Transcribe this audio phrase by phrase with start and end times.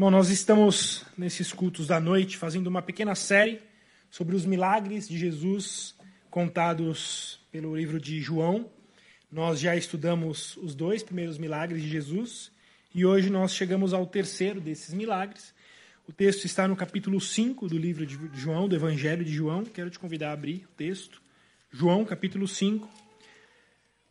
[0.00, 3.60] Bom, nós estamos nesses cultos da noite fazendo uma pequena série
[4.10, 5.94] sobre os milagres de Jesus
[6.30, 8.70] contados pelo livro de João.
[9.30, 12.50] Nós já estudamos os dois primeiros milagres de Jesus
[12.94, 15.52] e hoje nós chegamos ao terceiro desses milagres.
[16.08, 19.66] O texto está no capítulo 5 do livro de João, do Evangelho de João.
[19.66, 21.20] Quero te convidar a abrir o texto.
[21.70, 22.88] João, capítulo 5.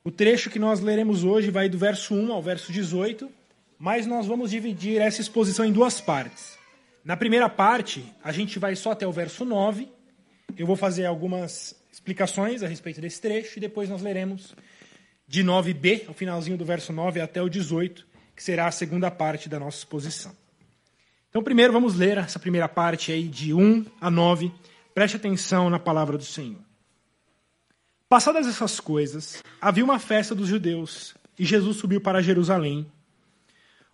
[0.04, 3.39] O trecho que nós leremos hoje vai do verso 1 ao verso 18
[3.80, 6.60] mas nós vamos dividir essa exposição em duas partes.
[7.04, 9.88] Na primeira parte, a gente vai só até o verso 9.
[10.58, 14.54] Eu vou fazer algumas explicações a respeito desse trecho e depois nós leremos
[15.26, 18.06] de 9b, o finalzinho do verso 9 até o 18,
[18.36, 20.36] que será a segunda parte da nossa exposição.
[21.30, 24.52] Então, primeiro vamos ler essa primeira parte aí de 1 a 9.
[24.94, 26.60] Preste atenção na palavra do Senhor.
[28.10, 32.92] Passadas essas coisas, havia uma festa dos judeus e Jesus subiu para Jerusalém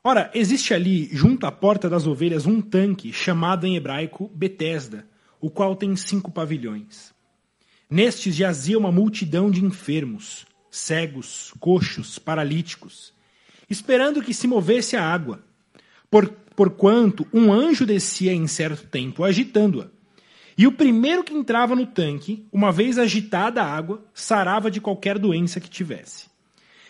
[0.07, 5.07] Ora, existe ali, junto à porta das ovelhas, um tanque chamado em hebraico Betesda,
[5.41, 7.11] o qual tem cinco pavilhões.
[7.89, 13.15] Nestes jazia uma multidão de enfermos, cegos, coxos, paralíticos,
[13.67, 15.43] esperando que se movesse a água,
[16.07, 19.87] por, porquanto um anjo descia em certo tempo, agitando-a.
[20.55, 25.17] E o primeiro que entrava no tanque, uma vez agitada a água, sarava de qualquer
[25.17, 26.34] doença que tivesse.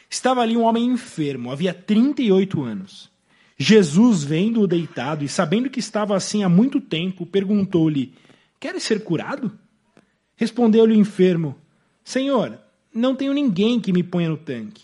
[0.09, 3.09] Estava ali um homem enfermo, havia 38 anos.
[3.57, 8.13] Jesus, vendo-o deitado e sabendo que estava assim há muito tempo, perguntou-lhe:
[8.59, 9.51] Queres ser curado?
[10.35, 11.55] Respondeu-lhe o enfermo:
[12.03, 12.59] Senhor,
[12.93, 14.83] não tenho ninguém que me ponha no tanque.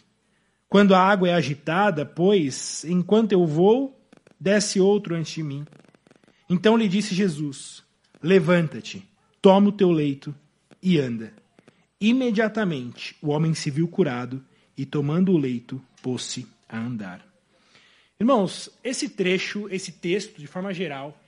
[0.69, 3.99] Quando a água é agitada, pois, enquanto eu vou,
[4.39, 5.65] desce outro antes de mim.
[6.49, 7.83] Então lhe disse Jesus:
[8.23, 9.05] Levanta-te,
[9.41, 10.33] toma o teu leito
[10.81, 11.33] e anda.
[11.99, 14.43] Imediatamente o homem se viu curado
[14.77, 17.25] e, tomando o leito, pôs-se a andar.
[18.19, 21.19] Irmãos, esse trecho, esse texto, de forma geral,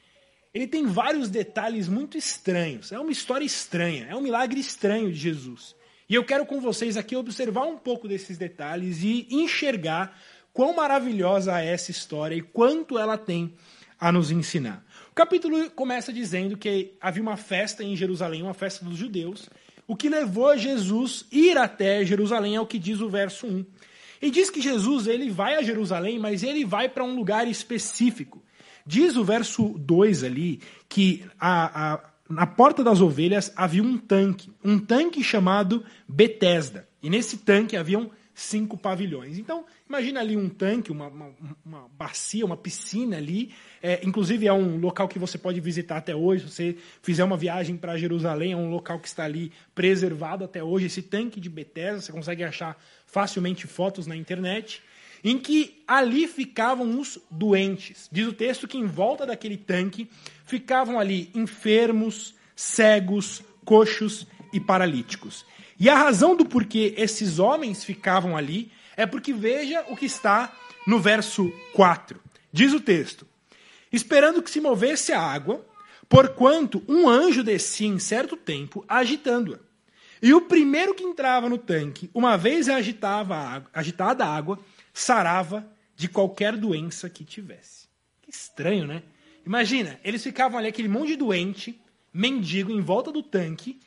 [0.54, 2.92] ele tem vários detalhes muito estranhos.
[2.92, 5.76] É uma história estranha, é um milagre estranho de Jesus.
[6.08, 10.16] E eu quero com vocês aqui observar um pouco desses detalhes e enxergar
[10.54, 13.56] quão maravilhosa é essa história e quanto ela tem
[14.00, 14.86] a nos ensinar.
[15.10, 19.50] O capítulo começa dizendo que havia uma festa em Jerusalém, uma festa dos judeus,
[19.88, 23.66] o que levou Jesus ir até Jerusalém, é o que diz o verso 1.
[24.22, 28.42] E diz que Jesus ele vai a Jerusalém, mas ele vai para um lugar específico.
[28.86, 32.00] Diz o verso 2 ali que a, a,
[32.30, 36.88] na porta das ovelhas havia um tanque, um tanque chamado Betesda.
[37.02, 39.38] E nesse tanque haviam cinco pavilhões.
[39.38, 41.36] Então, imagina ali um tanque, uma, uma,
[41.66, 43.54] uma bacia, uma piscina ali.
[43.82, 46.50] É, inclusive, é um local que você pode visitar até hoje.
[46.50, 50.64] Se você fizer uma viagem para Jerusalém, é um local que está ali preservado até
[50.64, 50.88] hoje.
[50.88, 54.82] Esse tanque de Betesda, você consegue achar facilmente fotos na internet.
[55.24, 58.10] Em que ali ficavam os doentes.
[58.12, 60.10] Diz o texto que em volta daquele tanque
[60.46, 65.46] ficavam ali enfermos, cegos, coxos e paralíticos.
[65.84, 70.50] E a razão do porquê esses homens ficavam ali é porque veja o que está
[70.88, 72.22] no verso 4.
[72.54, 73.28] Diz o texto:
[73.92, 75.62] Esperando que se movesse a água,
[76.08, 79.60] porquanto um anjo descia em certo tempo, agitando-a.
[80.22, 84.60] E o primeiro que entrava no tanque, uma vez agitava a água, agitada a água,
[84.94, 85.68] sarava
[85.98, 87.90] de qualquer doença que tivesse.
[88.22, 89.04] Que estranho, né?
[89.46, 91.78] Imagina, eles ficavam ali, aquele monte de doente,
[92.14, 93.82] mendigo, em volta do tanque,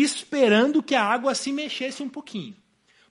[0.00, 2.56] esperando que a água se mexesse um pouquinho.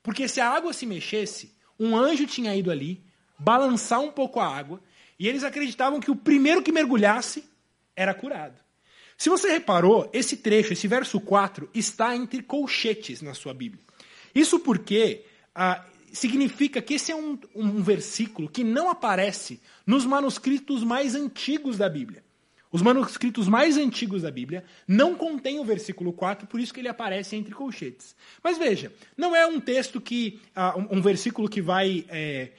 [0.02, 3.04] Porque se a água se mexesse, um anjo tinha ido ali,
[3.38, 4.82] balançar um pouco a água,
[5.20, 7.44] e eles acreditavam que o primeiro que mergulhasse
[7.96, 8.60] era curado.
[9.18, 13.84] Se você reparou, esse trecho, esse verso 4, está entre colchetes na sua Bíblia.
[14.34, 20.84] Isso porque ah, significa que esse é um, um versículo que não aparece nos manuscritos
[20.84, 22.24] mais antigos da Bíblia.
[22.72, 26.88] Os manuscritos mais antigos da Bíblia não contêm o versículo 4, por isso que ele
[26.88, 28.16] aparece entre colchetes.
[28.42, 30.40] Mas veja, não é um texto que.
[30.56, 32.52] Uh, um, um, versículo que vai é,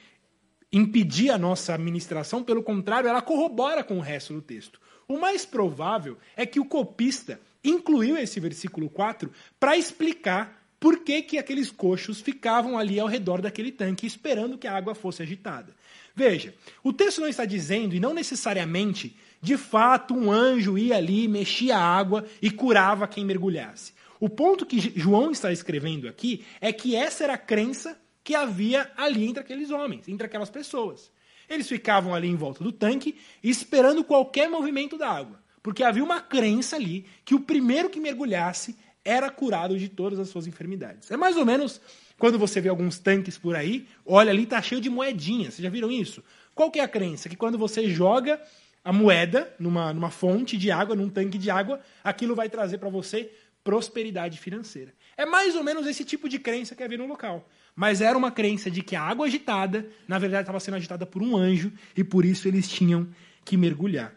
[0.71, 4.79] impedir a nossa administração, pelo contrário, ela corrobora com o resto do texto.
[5.07, 11.21] O mais provável é que o copista incluiu esse versículo 4 para explicar por que,
[11.21, 15.73] que aqueles coxos ficavam ali ao redor daquele tanque, esperando que a água fosse agitada.
[16.13, 16.53] Veja,
[16.83, 21.77] o texto não está dizendo, e não necessariamente de fato, um anjo ia ali, mexia
[21.77, 23.93] a água e curava quem mergulhasse.
[24.19, 28.91] O ponto que João está escrevendo aqui é que essa era a crença que havia
[28.97, 31.09] ali entre aqueles homens, entre aquelas pessoas.
[31.49, 36.19] Eles ficavam ali em volta do tanque, esperando qualquer movimento da água, porque havia uma
[36.19, 41.11] crença ali que o primeiro que mergulhasse era curado de todas as suas enfermidades.
[41.11, 41.81] É mais ou menos
[42.17, 45.55] quando você vê alguns tanques por aí, olha ali, está cheio de moedinhas.
[45.55, 46.23] Vocês já viram isso?
[46.55, 47.27] Qual que é a crença?
[47.27, 48.41] Que quando você joga
[48.83, 52.89] a moeda numa, numa fonte de água, num tanque de água, aquilo vai trazer para
[52.89, 53.31] você
[53.63, 54.93] prosperidade financeira.
[55.17, 57.47] É mais ou menos esse tipo de crença que havia no local.
[57.75, 61.21] Mas era uma crença de que a água agitada, na verdade, estava sendo agitada por
[61.21, 63.07] um anjo e por isso eles tinham
[63.45, 64.13] que mergulhar.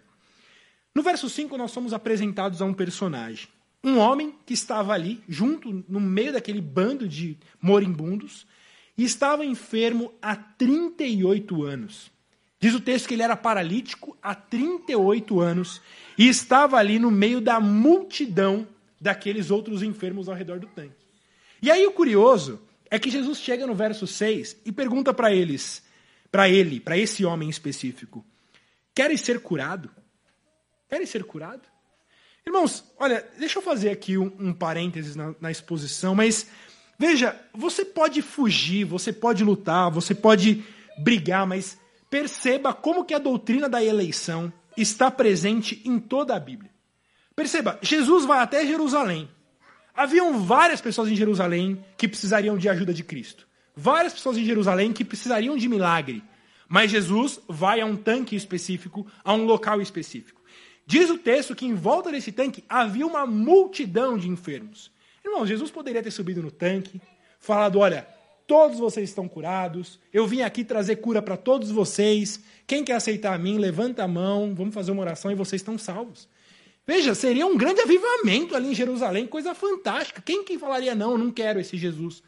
[0.95, 3.49] No verso 5, nós somos apresentados a um personagem.
[3.83, 8.47] Um homem que estava ali, junto, no meio daquele bando de moribundos,
[8.97, 12.11] e estava enfermo há 38 anos.
[12.59, 15.81] Diz o texto que ele era paralítico há 38 anos
[16.17, 18.67] e estava ali no meio da multidão
[19.01, 20.97] daqueles outros enfermos ao redor do tanque.
[21.61, 25.83] E aí o curioso é que Jesus chega no verso 6 e pergunta para eles,
[26.31, 28.25] para ele, para esse homem específico:
[28.95, 29.91] Queres ser curado?
[30.89, 31.69] Queres ser curado?
[32.47, 36.47] Irmãos, olha, deixa eu fazer aqui um, um parênteses na, na exposição, mas
[36.97, 40.65] veja, você pode fugir, você pode lutar, você pode
[40.97, 41.77] brigar, mas
[42.09, 46.71] perceba como que a doutrina da eleição está presente em toda a Bíblia.
[47.35, 49.29] Perceba, Jesus vai até Jerusalém.
[49.93, 53.47] Haviam várias pessoas em Jerusalém que precisariam de ajuda de Cristo.
[53.75, 56.23] Várias pessoas em Jerusalém que precisariam de milagre.
[56.69, 60.41] Mas Jesus vai a um tanque específico, a um local específico.
[60.87, 64.91] Diz o texto que em volta desse tanque havia uma multidão de enfermos.
[65.25, 67.01] Irmão, Jesus poderia ter subido no tanque,
[67.41, 68.07] falado: olha,
[68.47, 72.41] todos vocês estão curados, eu vim aqui trazer cura para todos vocês.
[72.67, 75.77] Quem quer aceitar a mim, levanta a mão, vamos fazer uma oração e vocês estão
[75.77, 76.29] salvos.
[76.87, 80.23] Veja, seria um grande avivamento ali em Jerusalém, coisa fantástica.
[80.23, 82.23] Quem que falaria, não, não quero esse Jesus?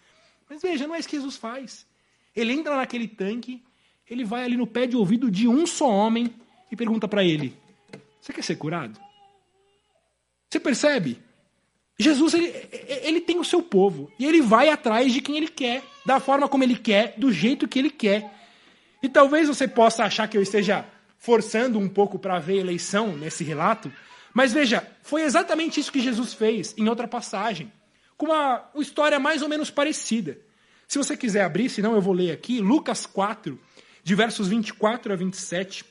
[0.51, 1.87] Mas veja, não é isso que Jesus faz.
[2.35, 3.63] Ele entra naquele tanque,
[4.11, 6.35] ele vai ali no pé de ouvido de um só homem
[6.73, 7.57] e pergunta para ele:
[8.29, 9.01] Você quer ser curado?
[10.51, 11.19] Você percebe?
[11.99, 12.53] Jesus ele,
[13.03, 16.47] ele tem o seu povo e ele vai atrás de quem ele quer, da forma
[16.47, 18.31] como ele quer, do jeito que ele quer.
[19.03, 20.85] E talvez você possa achar que eu esteja
[21.17, 23.91] forçando um pouco para ver eleição nesse relato,
[24.35, 27.73] mas veja, foi exatamente isso que Jesus fez em outra passagem,
[28.19, 30.39] com uma, uma história mais ou menos parecida.
[30.87, 33.59] Se você quiser abrir, senão eu vou ler aqui, Lucas 4,
[34.05, 35.83] de versos 24 a 27.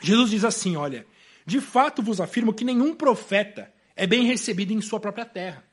[0.00, 1.04] Jesus diz assim: Olha,
[1.46, 5.64] de fato vos afirmo que nenhum profeta é bem recebido em sua própria terra.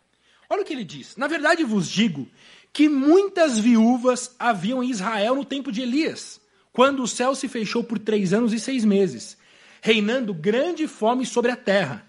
[0.50, 2.28] Olha o que ele diz: Na verdade vos digo
[2.72, 6.40] que muitas viúvas haviam em Israel no tempo de Elias,
[6.72, 9.38] quando o céu se fechou por três anos e seis meses
[9.84, 12.06] reinando grande fome sobre a terra.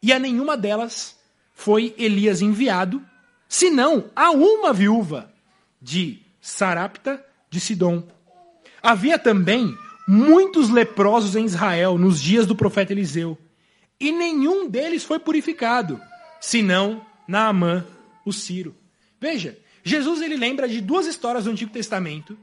[0.00, 1.18] E a nenhuma delas
[1.52, 3.04] foi Elias enviado,
[3.48, 5.28] senão a uma viúva
[5.82, 8.06] de Sarapta de Sidom.
[8.80, 9.76] Havia também
[10.10, 13.38] muitos leprosos em Israel nos dias do profeta Eliseu,
[14.00, 16.00] e nenhum deles foi purificado,
[16.40, 17.86] senão Naamã,
[18.26, 18.74] o Ciro.
[19.20, 22.36] Veja, Jesus ele lembra de duas histórias do Antigo Testamento,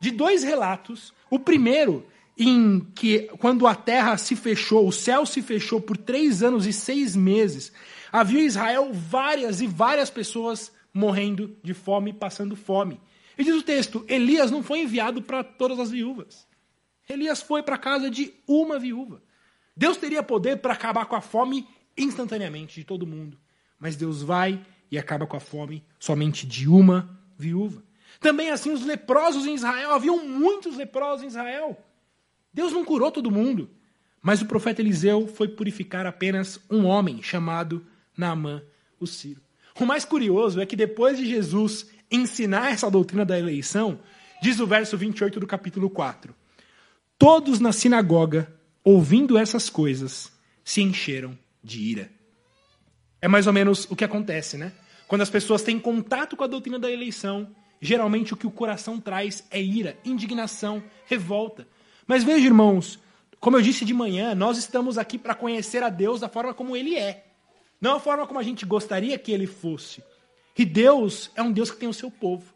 [0.00, 1.14] de dois relatos.
[1.30, 2.04] O primeiro
[2.36, 6.72] em que, quando a terra se fechou, o céu se fechou por três anos e
[6.72, 7.72] seis meses,
[8.10, 13.00] havia em Israel várias e várias pessoas morrendo de fome, passando fome.
[13.38, 16.46] E diz o texto: Elias não foi enviado para todas as viúvas.
[17.08, 19.22] Elias foi para a casa de uma viúva.
[19.76, 23.38] Deus teria poder para acabar com a fome instantaneamente de todo mundo.
[23.78, 27.82] Mas Deus vai e acaba com a fome somente de uma viúva.
[28.20, 31.76] Também assim, os leprosos em Israel, haviam muitos leprosos em Israel.
[32.52, 33.70] Deus não curou todo mundo,
[34.22, 37.86] mas o profeta Eliseu foi purificar apenas um homem chamado
[38.16, 38.62] Naamã,
[38.98, 39.42] o Ciro.
[39.78, 44.00] O mais curioso é que depois de Jesus ensinar essa doutrina da eleição,
[44.40, 46.34] diz o verso 28 do capítulo 4:
[47.18, 48.54] Todos na sinagoga,
[48.84, 50.30] ouvindo essas coisas,
[50.62, 52.10] se encheram de ira.
[53.22, 54.72] É mais ou menos o que acontece, né?
[55.08, 57.48] Quando as pessoas têm contato com a doutrina da eleição,
[57.80, 61.66] geralmente o que o coração traz é ira, indignação, revolta.
[62.06, 62.98] Mas veja, irmãos,
[63.40, 66.76] como eu disse de manhã, nós estamos aqui para conhecer a Deus da forma como
[66.76, 67.24] Ele é,
[67.80, 70.02] não a forma como a gente gostaria que Ele fosse.
[70.58, 72.52] E Deus é um Deus que tem o seu povo.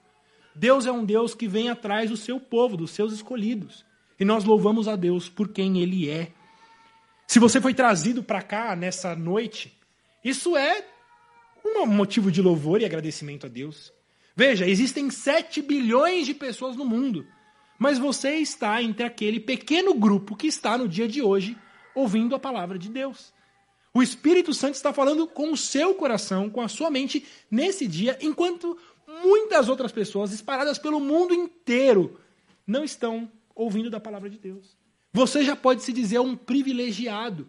[0.55, 3.88] Deus é um Deus que vem atrás do seu povo, dos seus escolhidos.
[4.21, 6.31] E nós louvamos a Deus por quem Ele é.
[7.27, 9.77] Se você foi trazido para cá nessa noite,
[10.23, 10.85] isso é
[11.65, 13.93] um motivo de louvor e agradecimento a Deus.
[14.37, 17.27] Veja, existem 7 bilhões de pessoas no mundo
[17.81, 21.57] mas você está entre aquele pequeno grupo que está no dia de hoje
[21.95, 23.33] ouvindo a palavra de Deus.
[23.95, 28.19] O Espírito Santo está falando com o seu coração, com a sua mente nesse dia,
[28.21, 28.77] enquanto
[29.25, 32.21] muitas outras pessoas espalhadas pelo mundo inteiro
[32.67, 34.76] não estão ouvindo da palavra de Deus.
[35.12, 37.49] Você já pode se dizer um privilegiado,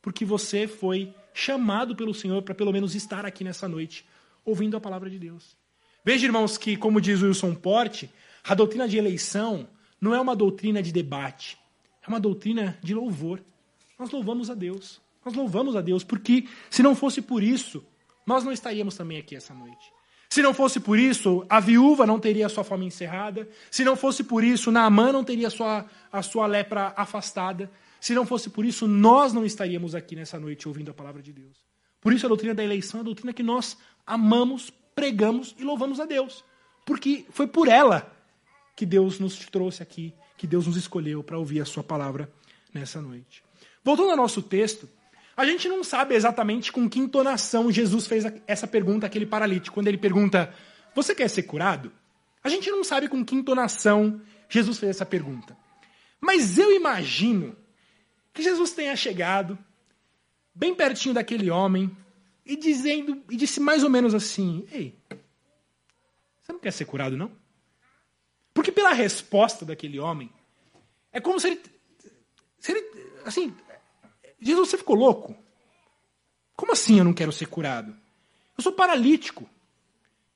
[0.00, 4.06] porque você foi chamado pelo Senhor para pelo menos estar aqui nessa noite,
[4.44, 5.56] ouvindo a palavra de Deus.
[6.04, 8.10] Veja, irmãos, que, como diz Wilson Porte,
[8.44, 9.68] a doutrina de eleição
[10.00, 11.58] não é uma doutrina de debate,
[12.06, 13.42] é uma doutrina de louvor.
[13.98, 15.00] nós louvamos a Deus.
[15.24, 17.84] Nós louvamos a Deus, porque se não fosse por isso,
[18.24, 19.92] nós não estaríamos também aqui essa noite.
[20.28, 23.48] Se não fosse por isso, a viúva não teria sua fome encerrada.
[23.70, 27.70] Se não fosse por isso, Naamã não teria sua, a sua lepra afastada.
[28.00, 31.32] Se não fosse por isso, nós não estaríamos aqui nessa noite ouvindo a palavra de
[31.32, 31.56] Deus.
[32.00, 35.98] Por isso a doutrina da eleição é a doutrina que nós amamos, pregamos e louvamos
[35.98, 36.44] a Deus.
[36.84, 38.14] Porque foi por ela
[38.76, 42.30] que Deus nos trouxe aqui, que Deus nos escolheu para ouvir a sua palavra
[42.72, 43.42] nessa noite.
[43.82, 44.88] Voltando ao nosso texto,
[45.38, 49.74] a gente não sabe exatamente com que entonação Jesus fez essa pergunta àquele paralítico.
[49.74, 50.52] Quando ele pergunta,
[50.92, 51.92] você quer ser curado?
[52.42, 55.56] A gente não sabe com que entonação Jesus fez essa pergunta.
[56.20, 57.56] Mas eu imagino
[58.34, 59.56] que Jesus tenha chegado
[60.52, 61.96] bem pertinho daquele homem
[62.44, 64.98] e dizendo e disse mais ou menos assim: "Ei,
[66.42, 67.30] você não quer ser curado não?"
[68.52, 70.32] Porque pela resposta daquele homem,
[71.12, 71.62] é como se ele,
[72.58, 72.84] se ele
[73.24, 73.54] assim,
[74.40, 75.36] Jesus, você ficou louco?
[76.56, 77.94] Como assim eu não quero ser curado?
[78.56, 79.48] Eu sou paralítico.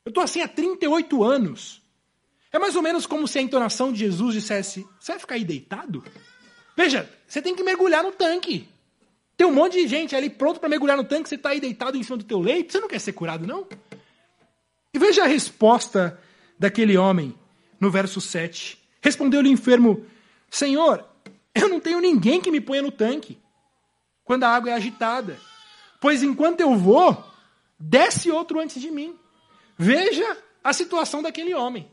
[0.05, 1.83] Eu estou assim há 38 anos.
[2.53, 5.45] É mais ou menos como se a entonação de Jesus dissesse: Você vai ficar aí
[5.45, 6.05] deitado?
[6.77, 8.69] Veja, você tem que mergulhar no tanque.
[9.37, 11.97] Tem um monte de gente ali pronto para mergulhar no tanque, você está aí deitado
[11.97, 13.67] em cima do teu leito, você não quer ser curado, não?
[14.93, 16.21] E veja a resposta
[16.59, 17.35] daquele homem
[17.81, 18.79] no verso 7.
[19.01, 20.05] Respondeu-lhe o enfermo:
[20.51, 21.05] Senhor,
[21.55, 23.39] eu não tenho ninguém que me ponha no tanque
[24.33, 25.39] quando a água é agitada.
[26.01, 27.23] Pois enquanto eu vou,
[27.79, 29.15] desce outro antes de mim.
[29.77, 31.87] Veja a situação daquele homem.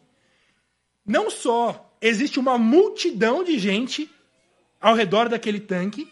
[1.05, 4.09] Não só existe uma multidão de gente
[4.79, 6.09] ao redor daquele tanque,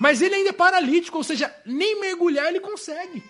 [0.00, 3.22] mas ele ainda é paralítico, ou seja, nem mergulhar ele consegue.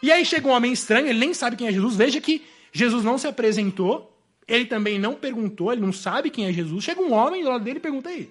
[0.00, 1.96] E aí chega um homem estranho, ele nem sabe quem é Jesus.
[1.96, 4.16] Veja que Jesus não se apresentou,
[4.46, 6.84] ele também não perguntou, ele não sabe quem é Jesus.
[6.84, 8.30] Chega um homem do lado dele e pergunta aí: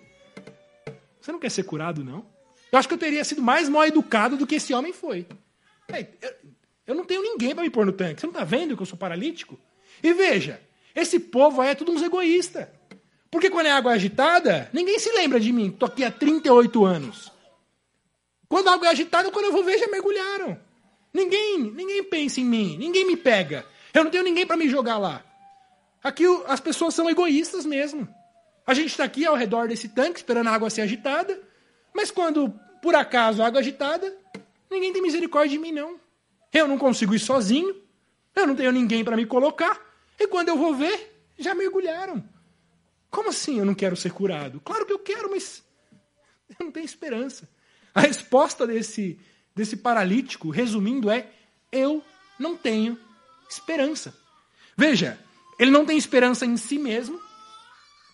[1.20, 2.38] Você não quer ser curado, não?
[2.72, 5.26] Eu acho que eu teria sido mais mal educado do que esse homem foi.
[6.86, 8.22] Eu não tenho ninguém para me pôr no tanque.
[8.22, 9.60] Você não está vendo que eu sou paralítico?
[10.04, 10.62] E veja,
[10.96, 12.68] esse povo aí é tudo uns egoístas.
[13.32, 15.70] Porque quando é água agitada, ninguém se lembra de mim.
[15.70, 17.32] Estou aqui há 38 anos.
[18.48, 20.60] Quando a água é agitada, quando eu vou ver, já mergulharam.
[21.14, 23.66] Ninguém, ninguém pensa em mim, ninguém me pega.
[23.94, 25.24] Eu não tenho ninguém para me jogar lá.
[26.04, 28.08] Aqui as pessoas são egoístas mesmo.
[28.66, 31.40] A gente está aqui ao redor desse tanque, esperando a água ser agitada.
[32.00, 32.50] Mas quando,
[32.82, 34.18] por acaso, água é agitada,
[34.72, 36.00] ninguém tem misericórdia de mim, não.
[36.53, 37.75] Eu não consigo ir sozinho,
[38.34, 39.77] eu não tenho ninguém para me colocar,
[40.18, 42.24] e quando eu vou ver, já mergulharam.
[43.10, 44.62] Como assim eu não quero ser curado?
[44.62, 45.62] Claro que eu quero, mas
[46.58, 47.50] eu não tenho esperança.
[47.94, 49.20] A resposta desse,
[49.53, 51.29] desse paralítico, resumindo, é:
[51.70, 52.01] eu
[52.39, 52.98] não tenho
[53.50, 54.18] esperança.
[54.77, 55.20] Veja,
[55.60, 57.20] ele não tem esperança em si mesmo,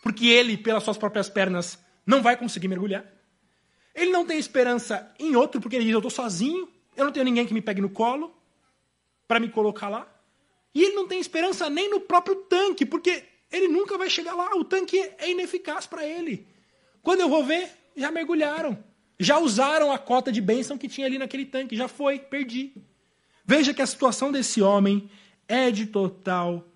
[0.01, 3.13] porque ele, pelas suas próprias pernas, não vai conseguir mergulhar.
[3.96, 7.24] Ele não tem esperança em outro, porque ele diz: Eu estou sozinho, eu não tenho
[7.24, 8.36] ninguém que me pegue no colo
[9.28, 10.08] para me colocar lá.
[10.74, 14.54] E ele não tem esperança nem no próprio tanque, porque ele nunca vai chegar lá.
[14.56, 16.46] O tanque é ineficaz para ele.
[17.02, 18.78] Quando eu vou ver, já mergulharam.
[19.18, 21.78] Já usaram a cota de bênção que tinha ali naquele tanque.
[21.78, 22.74] Já foi, perdi.
[23.46, 25.10] Veja que a situação desse homem
[25.48, 26.68] é de total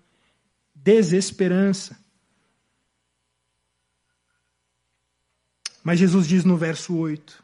[0.74, 1.98] desesperança.
[5.82, 7.42] Mas Jesus diz no verso 8: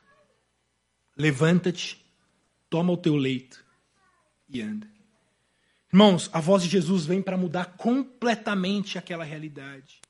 [1.17, 2.05] Levanta-te,
[2.69, 3.65] toma o teu leito
[4.49, 4.87] e anda.
[5.93, 10.01] Irmãos, a voz de Jesus vem para mudar completamente aquela realidade.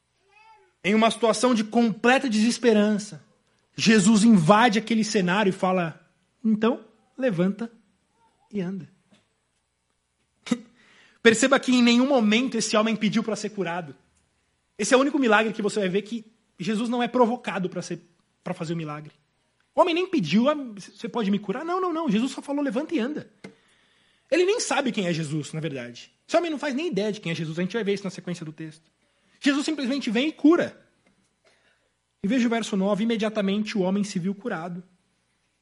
[0.83, 3.23] Em uma situação de completa desesperança,
[3.77, 6.01] Jesus invade aquele cenário e fala:
[6.45, 6.85] então,
[7.17, 7.71] levanta
[8.53, 8.89] e anda.
[11.23, 13.95] Perceba que em nenhum momento esse homem pediu para ser curado.
[14.79, 16.25] Esse é o único milagre que você vai ver que
[16.59, 18.01] Jesus não é provocado para ser
[18.47, 19.13] para fazer o milagre.
[19.75, 21.65] O homem nem pediu, ah, você pode me curar?
[21.65, 22.09] Não, não, não.
[22.09, 23.29] Jesus só falou, levanta e anda.
[24.31, 26.13] Ele nem sabe quem é Jesus, na verdade.
[26.27, 27.59] Esse homem não faz nem ideia de quem é Jesus.
[27.59, 28.89] A gente vai ver isso na sequência do texto.
[29.41, 30.81] Jesus simplesmente vem e cura.
[32.23, 34.83] E veja o verso 9: imediatamente o homem se viu curado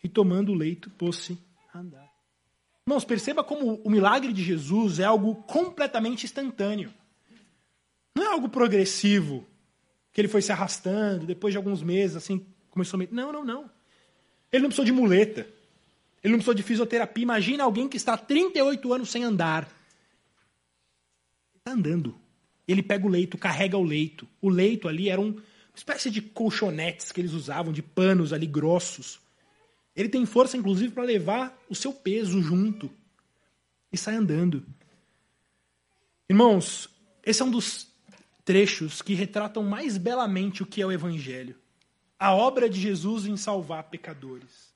[0.02, 1.38] e tomando o leito pôs-se
[1.72, 2.08] a andar.
[2.86, 6.92] Irmãos, perceba como o milagre de Jesus é algo completamente instantâneo.
[8.14, 9.46] Não é algo progressivo,
[10.12, 13.06] que ele foi se arrastando, depois de alguns meses, assim, começou a...
[13.10, 13.70] Não, não, não.
[14.52, 15.48] Ele não precisou de muleta.
[16.22, 17.22] Ele não precisou de fisioterapia.
[17.22, 19.68] Imagina alguém que está há 38 anos sem andar.
[21.56, 22.14] Está andando.
[22.66, 24.28] Ele pega o leito, carrega o leito.
[24.40, 25.42] O leito ali era um, uma
[25.74, 29.20] espécie de colchonetes que eles usavam, de panos ali grossos.
[29.94, 32.90] Ele tem força, inclusive, para levar o seu peso junto.
[33.92, 34.64] E sai andando.
[36.28, 36.88] Irmãos,
[37.24, 37.86] esse é um dos
[38.44, 41.56] trechos que retratam mais belamente o que é o Evangelho.
[42.18, 44.74] A obra de Jesus em salvar pecadores.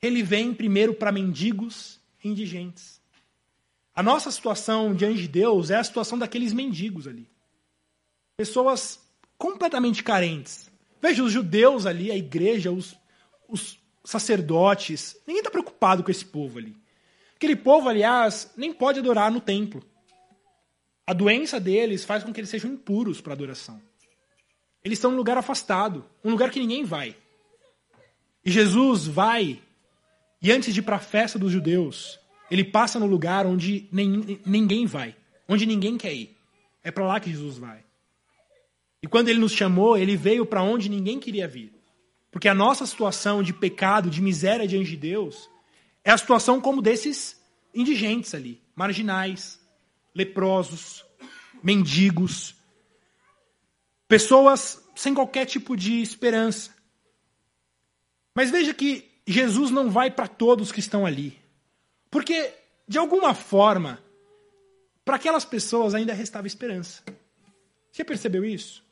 [0.00, 3.00] Ele vem primeiro para mendigos e indigentes.
[3.94, 7.28] A nossa situação diante de Deus é a situação daqueles mendigos ali.
[8.36, 9.00] Pessoas
[9.38, 10.70] completamente carentes.
[11.00, 12.96] Veja os judeus ali, a igreja, os,
[13.48, 15.16] os sacerdotes.
[15.26, 16.76] Ninguém está preocupado com esse povo ali.
[17.36, 19.82] Aquele povo, aliás, nem pode adorar no templo.
[21.06, 23.80] A doença deles faz com que eles sejam impuros para adoração.
[24.84, 27.16] Eles estão num lugar afastado, um lugar que ninguém vai.
[28.44, 29.60] E Jesus vai,
[30.42, 34.38] e antes de ir para a festa dos judeus, ele passa no lugar onde nem,
[34.44, 35.16] ninguém vai,
[35.48, 36.36] onde ninguém quer ir.
[36.82, 37.82] É para lá que Jesus vai.
[39.02, 41.72] E quando ele nos chamou, ele veio para onde ninguém queria vir.
[42.30, 45.48] Porque a nossa situação de pecado, de miséria diante de Deus,
[46.04, 47.40] é a situação como desses
[47.74, 49.58] indigentes ali, marginais,
[50.14, 51.04] leprosos,
[51.62, 52.54] mendigos,
[54.08, 56.70] pessoas sem qualquer tipo de esperança.
[58.34, 61.38] Mas veja que Jesus não vai para todos que estão ali.
[62.10, 62.52] Porque,
[62.86, 64.02] de alguma forma,
[65.04, 67.02] para aquelas pessoas ainda restava esperança.
[67.90, 68.84] Você percebeu isso?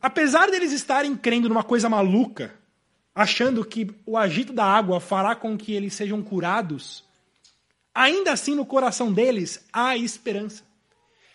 [0.00, 2.54] Apesar deles estarem crendo numa coisa maluca,
[3.14, 7.02] achando que o agito da água fará com que eles sejam curados,
[7.94, 10.62] ainda assim no coração deles há esperança.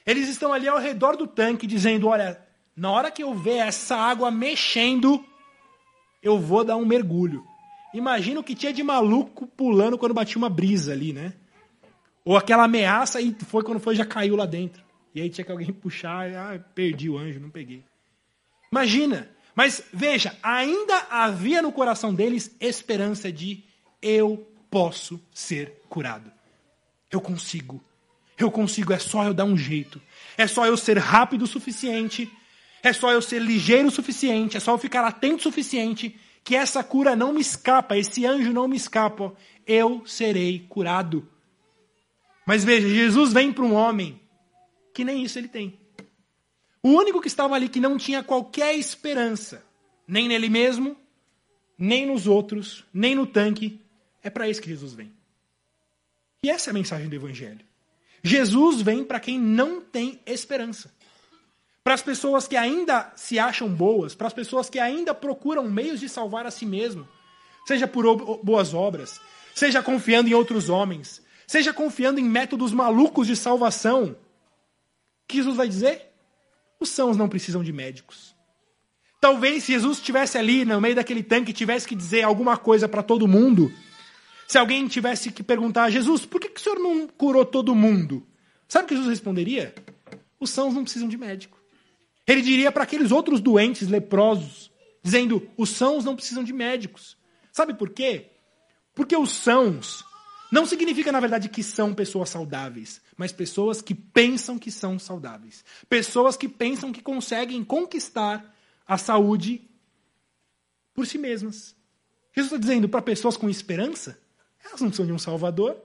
[0.05, 2.39] Eles estão ali ao redor do tanque dizendo: Olha,
[2.75, 5.23] na hora que eu ver essa água mexendo,
[6.21, 7.45] eu vou dar um mergulho.
[7.93, 11.33] Imagina o que tinha de maluco pulando quando batia uma brisa ali, né?
[12.23, 14.83] Ou aquela ameaça e foi quando foi já caiu lá dentro.
[15.13, 17.83] E aí tinha que alguém puxar, e, ah, perdi o anjo, não peguei.
[18.71, 19.29] Imagina.
[19.53, 23.63] Mas veja, ainda havia no coração deles esperança de
[24.01, 26.31] eu posso ser curado.
[27.11, 27.83] Eu consigo.
[28.37, 30.01] Eu consigo, é só eu dar um jeito.
[30.37, 32.31] É só eu ser rápido o suficiente.
[32.83, 34.57] É só eu ser ligeiro o suficiente.
[34.57, 36.19] É só eu ficar atento o suficiente.
[36.43, 39.33] Que essa cura não me escapa, esse anjo não me escapa.
[39.65, 41.27] Eu serei curado.
[42.45, 44.19] Mas veja, Jesus vem para um homem
[44.93, 45.79] que nem isso ele tem.
[46.83, 49.63] O único que estava ali que não tinha qualquer esperança,
[50.07, 50.97] nem nele mesmo,
[51.77, 53.79] nem nos outros, nem no tanque,
[54.23, 55.11] é para isso que Jesus vem.
[56.43, 57.63] E essa é a mensagem do Evangelho.
[58.23, 60.93] Jesus vem para quem não tem esperança.
[61.83, 65.99] Para as pessoas que ainda se acham boas, para as pessoas que ainda procuram meios
[65.99, 67.07] de salvar a si mesmo,
[67.65, 69.19] seja por boas obras,
[69.55, 74.15] seja confiando em outros homens, seja confiando em métodos malucos de salvação.
[75.23, 76.11] O que Jesus vai dizer?
[76.79, 78.35] Os sãos não precisam de médicos.
[79.19, 83.03] Talvez se Jesus estivesse ali no meio daquele tanque tivesse que dizer alguma coisa para
[83.03, 83.71] todo mundo,
[84.47, 87.73] se alguém tivesse que perguntar a Jesus, por que, que o senhor não curou todo
[87.73, 88.25] mundo?
[88.67, 89.73] Sabe o que Jesus responderia?
[90.39, 91.60] Os sãos não precisam de médico.
[92.27, 94.71] Ele diria para aqueles outros doentes leprosos,
[95.03, 97.17] dizendo: os sãos não precisam de médicos.
[97.51, 98.31] Sabe por quê?
[98.93, 100.03] Porque os sãos
[100.51, 105.63] não significa, na verdade, que são pessoas saudáveis, mas pessoas que pensam que são saudáveis.
[105.87, 108.53] Pessoas que pensam que conseguem conquistar
[108.85, 109.69] a saúde
[110.93, 111.75] por si mesmas.
[112.33, 114.19] Jesus está dizendo para pessoas com esperança,
[114.63, 115.81] elas não precisam de um Salvador.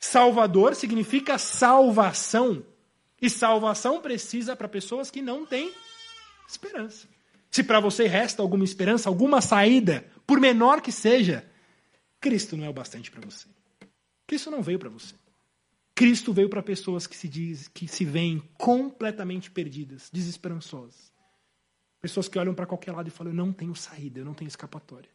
[0.00, 2.64] Salvador significa salvação.
[3.24, 5.72] E salvação precisa para pessoas que não têm
[6.46, 7.08] esperança.
[7.50, 11.42] Se para você resta alguma esperança, alguma saída, por menor que seja,
[12.20, 13.48] Cristo não é o bastante para você.
[14.26, 15.14] Cristo não veio para você.
[15.94, 21.10] Cristo veio para pessoas que se diz, que se veem completamente perdidas, desesperançosas.
[22.02, 24.48] Pessoas que olham para qualquer lado e falam: "Eu não tenho saída, eu não tenho
[24.48, 25.08] escapatória.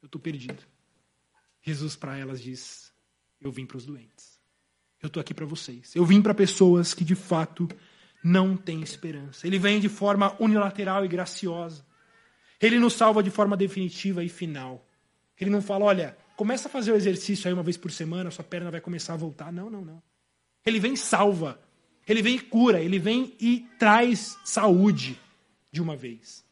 [0.00, 0.62] Eu estou perdido".
[1.60, 2.90] Jesus para elas diz:
[3.38, 4.33] "Eu vim para os doentes.
[5.04, 5.94] Eu estou aqui para vocês.
[5.94, 7.68] Eu vim para pessoas que de fato
[8.22, 9.46] não têm esperança.
[9.46, 11.84] Ele vem de forma unilateral e graciosa.
[12.58, 14.88] Ele nos salva de forma definitiva e final.
[15.38, 18.42] Ele não fala: "Olha, começa a fazer o exercício aí uma vez por semana, sua
[18.42, 19.52] perna vai começar a voltar.
[19.52, 20.02] Não, não, não.
[20.64, 21.60] Ele vem e salva.
[22.08, 22.80] Ele vem e cura.
[22.80, 25.20] Ele vem e traz saúde
[25.70, 26.42] de uma vez.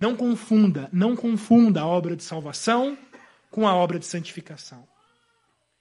[0.00, 2.98] Não confunda, não confunda a obra de salvação
[3.52, 4.95] com a obra de santificação.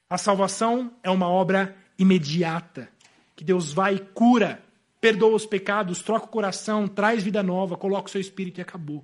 [0.10, 2.90] A salvação é uma obra imediata,
[3.36, 4.64] que Deus vai e cura,
[5.02, 9.04] perdoa os pecados, troca o coração, traz vida nova, coloca o seu espírito e acabou.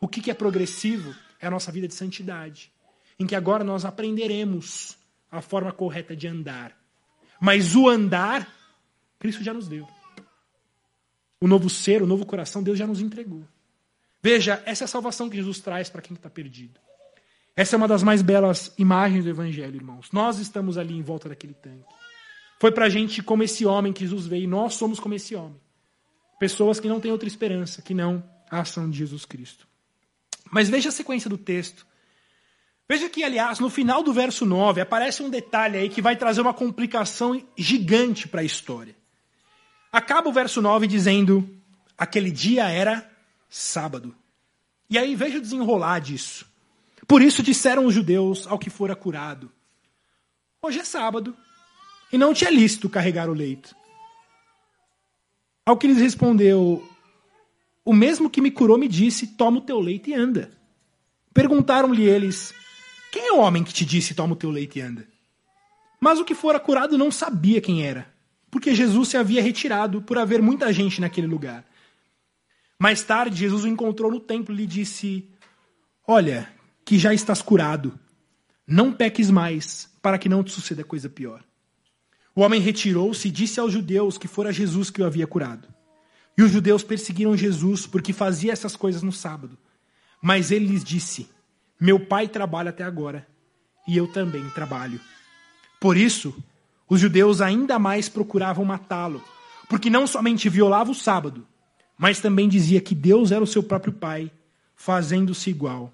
[0.00, 2.72] O que é progressivo é a nossa vida de santidade
[3.18, 4.96] em que agora nós aprenderemos
[5.30, 6.76] a forma correta de andar.
[7.40, 8.48] Mas o andar,
[9.18, 9.88] Cristo já nos deu.
[11.40, 13.46] O novo ser, o novo coração, Deus já nos entregou.
[14.22, 16.80] Veja, essa é a salvação que Jesus traz para quem está perdido.
[17.56, 20.08] Essa é uma das mais belas imagens do Evangelho, irmãos.
[20.12, 21.84] Nós estamos ali em volta daquele tanque.
[22.60, 25.36] Foi para a gente como esse homem que Jesus veio, e nós somos como esse
[25.36, 25.60] homem.
[26.40, 29.68] Pessoas que não têm outra esperança, que não a ação de Jesus Cristo.
[30.50, 31.86] Mas veja a sequência do texto.
[32.88, 36.40] Veja que, aliás, no final do verso 9, aparece um detalhe aí que vai trazer
[36.40, 38.96] uma complicação gigante para a história.
[39.92, 41.48] Acaba o verso 9 dizendo:
[41.96, 43.08] aquele dia era
[43.48, 44.14] sábado.
[44.90, 46.52] E aí veja o desenrolar disso.
[47.06, 49.50] Por isso disseram os judeus ao que fora curado:
[50.62, 51.36] Hoje é sábado,
[52.12, 53.74] e não te é lícito carregar o leito.
[55.66, 56.86] Ao que lhes respondeu:
[57.84, 60.50] O mesmo que me curou me disse: Toma o teu leito e anda.
[61.32, 62.54] Perguntaram-lhe eles:
[63.10, 65.06] Quem é o homem que te disse: Toma o teu leito e anda?
[66.00, 68.12] Mas o que fora curado não sabia quem era,
[68.50, 71.64] porque Jesus se havia retirado por haver muita gente naquele lugar.
[72.78, 75.28] Mais tarde, Jesus o encontrou no templo e lhe disse:
[76.06, 76.52] Olha,
[76.84, 77.98] que já estás curado.
[78.66, 81.42] Não peques mais, para que não te suceda coisa pior.
[82.34, 85.68] O homem retirou-se e disse aos judeus que fora Jesus que o havia curado.
[86.36, 89.56] E os judeus perseguiram Jesus porque fazia essas coisas no sábado.
[90.20, 91.28] Mas ele lhes disse:
[91.80, 93.26] Meu pai trabalha até agora,
[93.86, 95.00] e eu também trabalho.
[95.80, 96.34] Por isso,
[96.88, 99.22] os judeus ainda mais procuravam matá-lo,
[99.68, 101.46] porque não somente violava o sábado,
[101.96, 104.30] mas também dizia que Deus era o seu próprio pai,
[104.74, 105.92] fazendo-se igual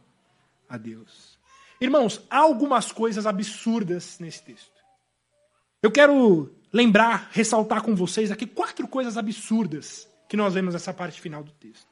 [0.70, 1.38] a Deus.
[1.80, 4.70] Irmãos, há algumas coisas absurdas nesse texto.
[5.82, 11.20] Eu quero lembrar, ressaltar com vocês aqui quatro coisas absurdas que nós vemos nessa parte
[11.20, 11.88] final do texto.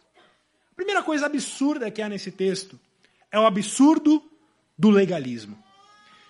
[0.71, 2.79] A primeira coisa absurda que há nesse texto
[3.33, 4.23] é o absurdo
[4.79, 5.61] do legalismo.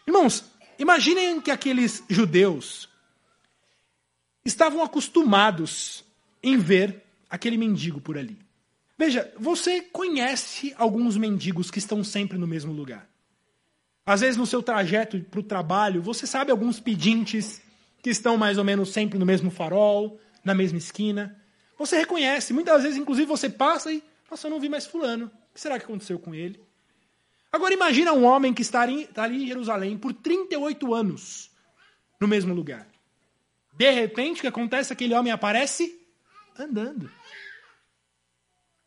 [0.07, 0.45] Irmãos,
[0.79, 2.89] imaginem que aqueles judeus
[4.45, 6.03] estavam acostumados
[6.43, 8.39] em ver aquele mendigo por ali.
[8.99, 13.09] Veja, você conhece alguns mendigos que estão sempre no mesmo lugar.
[14.05, 17.63] Às vezes, no seu trajeto para o trabalho, você sabe alguns pedintes
[18.03, 21.41] que estão mais ou menos sempre no mesmo farol, na mesma esquina.
[21.79, 22.53] Você reconhece.
[22.53, 24.03] Muitas vezes, inclusive, você passa e.
[24.29, 25.27] Nossa, eu não vi mais Fulano.
[25.27, 26.61] O que será que aconteceu com ele?
[27.53, 31.51] Agora, imagina um homem que está está ali em Jerusalém por 38 anos
[32.21, 32.87] no mesmo lugar.
[33.77, 34.93] De repente, o que acontece?
[34.93, 36.01] Aquele homem aparece
[36.59, 37.09] andando.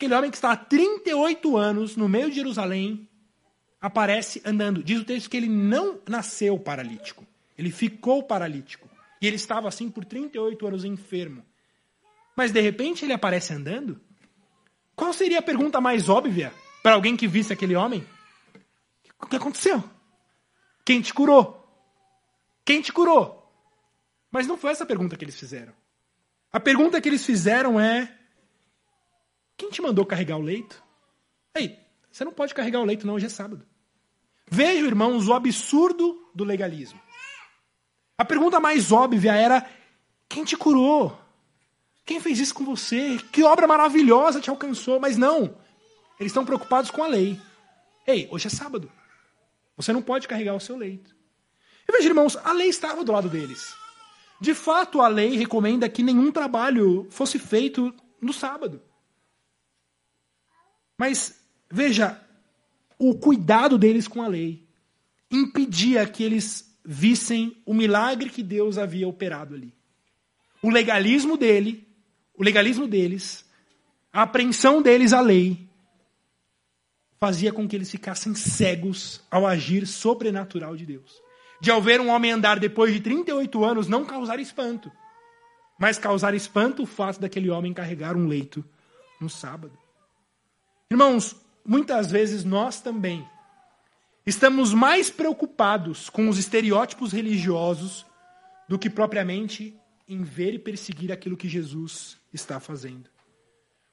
[0.01, 3.07] Aquele homem que está há 38 anos no meio de Jerusalém,
[3.79, 4.81] aparece andando.
[4.81, 7.23] Diz o texto que ele não nasceu paralítico.
[7.55, 8.89] Ele ficou paralítico.
[9.21, 11.45] E ele estava assim por 38 anos enfermo.
[12.35, 14.01] Mas de repente ele aparece andando?
[14.95, 18.03] Qual seria a pergunta mais óbvia para alguém que visse aquele homem?
[19.21, 19.83] O que aconteceu?
[20.83, 21.63] Quem te curou?
[22.65, 23.53] Quem te curou?
[24.31, 25.73] Mas não foi essa a pergunta que eles fizeram.
[26.51, 28.17] A pergunta que eles fizeram é:
[29.61, 30.83] Quem te mandou carregar o leito?
[31.53, 31.77] Ei,
[32.11, 33.63] você não pode carregar o leito, não, hoje é sábado.
[34.49, 36.99] Vejam, irmãos, o absurdo do legalismo.
[38.17, 39.69] A pergunta mais óbvia era:
[40.27, 41.15] quem te curou?
[42.03, 43.19] Quem fez isso com você?
[43.31, 44.99] Que obra maravilhosa te alcançou?
[44.99, 45.55] Mas não.
[46.19, 47.39] Eles estão preocupados com a lei.
[48.07, 48.91] Ei, hoje é sábado.
[49.77, 51.15] Você não pode carregar o seu leito.
[51.87, 53.75] E veja, irmãos, a lei estava do lado deles.
[54.39, 58.81] De fato, a lei recomenda que nenhum trabalho fosse feito no sábado.
[61.01, 62.21] Mas, veja,
[62.99, 64.63] o cuidado deles com a lei
[65.31, 69.73] impedia que eles vissem o milagre que Deus havia operado ali.
[70.61, 71.87] O legalismo dele,
[72.37, 73.43] o legalismo deles,
[74.13, 75.67] a apreensão deles à lei
[77.19, 81.19] fazia com que eles ficassem cegos ao agir sobrenatural de Deus.
[81.59, 84.91] De ao ver um homem andar depois de 38 anos não causar espanto,
[85.79, 88.63] mas causar espanto o fato daquele homem carregar um leito
[89.19, 89.80] no sábado.
[90.91, 93.25] Irmãos, muitas vezes nós também
[94.25, 98.05] estamos mais preocupados com os estereótipos religiosos
[98.67, 99.73] do que propriamente
[100.05, 103.09] em ver e perseguir aquilo que Jesus está fazendo.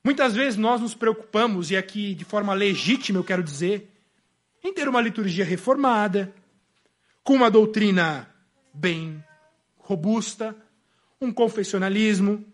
[0.02, 3.88] Muitas vezes nós nos preocupamos, e aqui de forma legítima eu quero dizer,
[4.64, 6.34] em ter uma liturgia reformada,
[7.22, 8.28] com uma doutrina
[8.74, 9.22] bem
[9.76, 10.52] robusta,
[11.20, 12.44] um confessionalismo.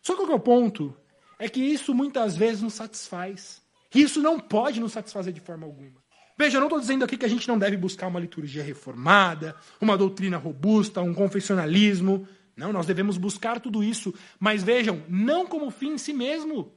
[0.00, 0.96] Só que o ponto
[1.38, 3.65] é que isso muitas vezes nos satisfaz.
[3.94, 6.04] E isso não pode nos satisfazer de forma alguma.
[6.38, 9.56] Veja, eu não estou dizendo aqui que a gente não deve buscar uma liturgia reformada,
[9.80, 12.28] uma doutrina robusta, um confessionalismo.
[12.54, 14.12] Não, nós devemos buscar tudo isso.
[14.38, 16.72] Mas vejam, não como fim em si mesmo,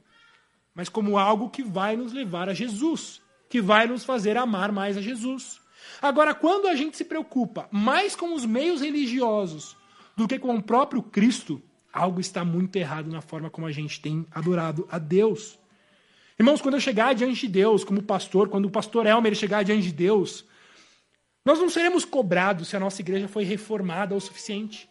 [0.73, 4.95] mas como algo que vai nos levar a Jesus, que vai nos fazer amar mais
[4.95, 5.59] a Jesus.
[6.01, 9.75] Agora, quando a gente se preocupa mais com os meios religiosos
[10.15, 13.99] do que com o próprio Cristo, algo está muito errado na forma como a gente
[13.99, 15.59] tem adorado a Deus.
[16.39, 19.84] Irmãos, quando eu chegar diante de Deus, como pastor, quando o pastor Elmer chegar diante
[19.84, 20.45] de Deus,
[21.43, 24.89] nós não seremos cobrados se a nossa igreja foi reformada o suficiente.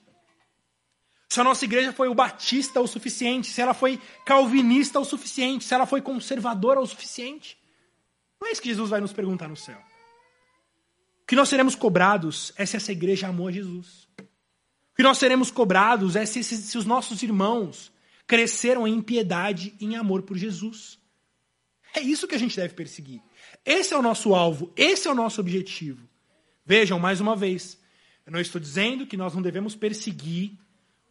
[1.30, 5.64] Se a nossa igreja foi o batista o suficiente, se ela foi calvinista o suficiente,
[5.64, 7.58] se ela foi conservadora o suficiente.
[8.40, 9.78] Não é isso que Jesus vai nos perguntar no céu.
[11.22, 14.06] O que nós seremos cobrados é se essa igreja amou a Jesus.
[14.18, 17.90] O que nós seremos cobrados é se, se, se os nossos irmãos
[18.26, 20.98] cresceram em piedade e em amor por Jesus.
[21.98, 23.20] É isso que a gente deve perseguir.
[23.66, 26.08] Esse é o nosso alvo, esse é o nosso objetivo.
[26.64, 27.76] Vejam, mais uma vez,
[28.24, 30.56] eu não estou dizendo que nós não devemos perseguir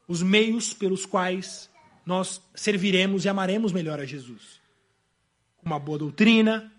[0.07, 1.69] os meios pelos quais
[2.05, 4.61] nós serviremos e amaremos melhor a Jesus.
[5.61, 6.71] Uma boa doutrina,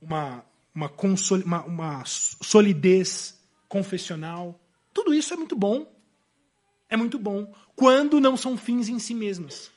[0.00, 0.42] uma,
[0.74, 3.38] uma, consoli, uma, uma solidez
[3.68, 4.58] confessional.
[4.94, 5.94] Tudo isso é muito bom.
[6.88, 7.54] É muito bom.
[7.76, 9.70] Quando não são fins em si mesmas.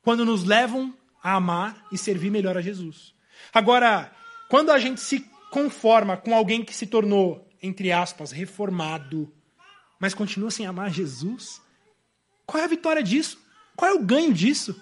[0.00, 3.14] Quando nos levam a amar e servir melhor a Jesus.
[3.52, 4.12] Agora,
[4.48, 9.32] quando a gente se conforma com alguém que se tornou, entre aspas, reformado,
[9.98, 11.60] mas continua sem amar Jesus,
[12.46, 13.38] qual é a vitória disso?
[13.76, 14.80] Qual é o ganho disso?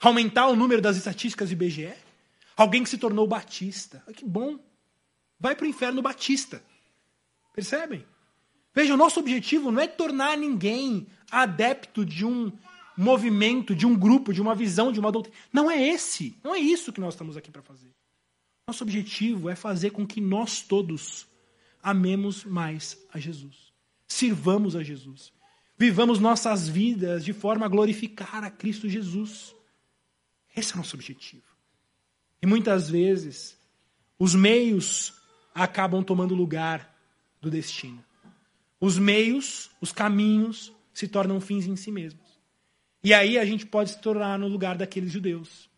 [0.00, 1.92] Aumentar o número das estatísticas de IBGE?
[2.56, 4.02] Alguém que se tornou batista.
[4.14, 4.58] Que bom.
[5.38, 6.62] Vai para o inferno batista.
[7.54, 8.04] Percebem?
[8.74, 12.52] Veja, o nosso objetivo não é tornar ninguém adepto de um
[12.96, 15.36] movimento, de um grupo, de uma visão, de uma doutrina.
[15.52, 16.38] Não é esse.
[16.42, 17.90] Não é isso que nós estamos aqui para fazer.
[18.66, 21.26] Nosso objetivo é fazer com que nós todos
[21.82, 23.72] amemos mais a Jesus.
[24.08, 25.32] Sirvamos a Jesus.
[25.78, 29.54] Vivamos nossas vidas de forma a glorificar a Cristo Jesus.
[30.56, 31.44] Esse é o nosso objetivo.
[32.42, 33.58] E muitas vezes,
[34.18, 35.14] os meios
[35.54, 36.94] acabam tomando lugar
[37.40, 38.02] do destino.
[38.80, 42.25] Os meios, os caminhos, se tornam fins em si mesmos.
[43.02, 45.68] E aí a gente pode se tornar no lugar daqueles judeus.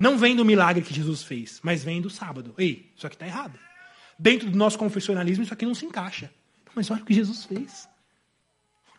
[0.00, 2.54] Não vem do milagre que Jesus fez, mas vem do sábado.
[2.56, 3.58] Ei, isso aqui está errado.
[4.18, 6.32] Dentro do nosso confessionalismo, isso aqui não se encaixa.
[6.74, 7.88] Mas olha o que Jesus fez.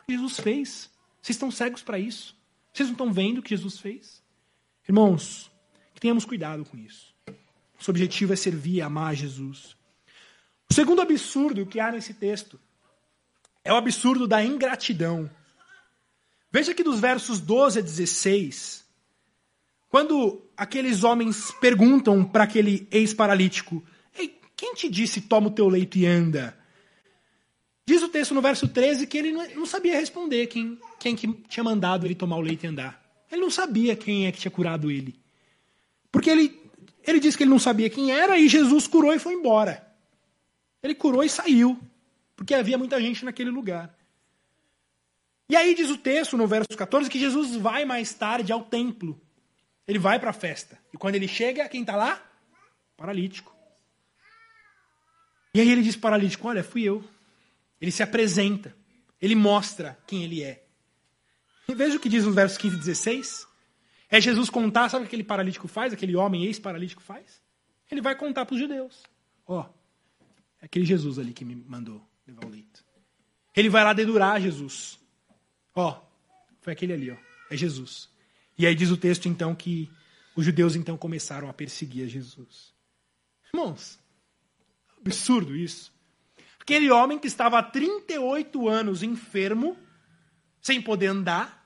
[0.07, 0.89] Jesus fez.
[1.21, 2.35] Vocês estão cegos para isso?
[2.73, 4.21] Vocês não estão vendo o que Jesus fez?
[4.87, 5.49] Irmãos,
[5.93, 7.13] que tenhamos cuidado com isso.
[7.75, 9.77] Nosso objetivo é servir e amar Jesus.
[10.69, 12.59] O segundo absurdo que há nesse texto
[13.63, 15.29] é o absurdo da ingratidão.
[16.51, 18.85] Veja que dos versos 12 a 16,
[19.89, 23.83] quando aqueles homens perguntam para aquele ex-paralítico:
[24.17, 26.57] Ei, quem te disse toma o teu leito e anda?
[27.85, 31.63] Diz o texto no verso 13 que ele não sabia responder quem, quem que tinha
[31.63, 33.01] mandado ele tomar o leite e andar.
[33.31, 35.19] Ele não sabia quem é que tinha curado ele.
[36.11, 36.59] Porque ele,
[37.05, 39.87] ele disse que ele não sabia quem era e Jesus curou e foi embora.
[40.81, 41.79] Ele curou e saiu.
[42.35, 43.95] Porque havia muita gente naquele lugar.
[45.49, 49.19] E aí diz o texto no verso 14 que Jesus vai mais tarde ao templo.
[49.87, 50.77] Ele vai para a festa.
[50.93, 52.23] E quando ele chega, quem está lá?
[52.95, 53.55] Paralítico.
[55.53, 57.03] E aí ele diz paralítico: Olha, fui eu.
[57.81, 58.75] Ele se apresenta.
[59.19, 60.63] Ele mostra quem ele é.
[61.67, 63.47] E veja o que diz nos versos 15 e 16.
[64.09, 65.93] É Jesus contar, sabe o que aquele paralítico faz?
[65.93, 67.41] Aquele homem ex-paralítico faz?
[67.91, 69.03] Ele vai contar para os judeus.
[69.47, 69.65] Ó,
[70.61, 72.83] é aquele Jesus ali que me mandou levar o leito.
[73.55, 74.99] Ele vai lá dedurar Jesus.
[75.75, 76.01] Ó,
[76.61, 77.17] foi aquele ali, ó.
[77.49, 78.09] É Jesus.
[78.57, 79.89] E aí diz o texto então que
[80.35, 82.73] os judeus então começaram a perseguir a Jesus.
[83.53, 83.99] Irmãos,
[84.97, 85.91] absurdo isso.
[86.59, 89.75] Aquele homem que estava há 38 anos enfermo,
[90.61, 91.59] sem poder andar,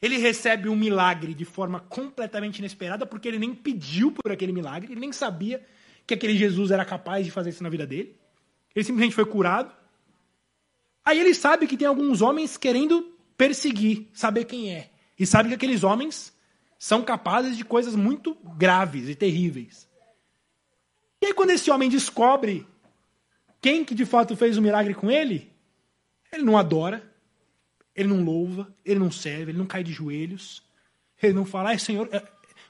[0.00, 4.92] ele recebe um milagre de forma completamente inesperada, porque ele nem pediu por aquele milagre,
[4.92, 5.66] ele nem sabia
[6.06, 8.14] que aquele Jesus era capaz de fazer isso na vida dele.
[8.74, 9.74] Ele simplesmente foi curado.
[11.04, 14.90] Aí ele sabe que tem alguns homens querendo perseguir, saber quem é.
[15.18, 16.32] E sabe que aqueles homens
[16.78, 19.88] são capazes de coisas muito graves e terríveis.
[21.20, 22.66] E aí, quando esse homem descobre
[23.60, 25.50] quem que de fato fez o milagre com ele?
[26.30, 27.02] Ele não adora,
[27.96, 30.62] ele não louva, ele não serve, ele não cai de joelhos,
[31.22, 32.22] ele não fala, ai Senhor, é,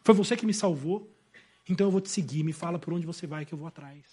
[0.05, 1.13] foi você que me salvou,
[1.69, 4.05] então eu vou te seguir, me fala por onde você vai que eu vou atrás.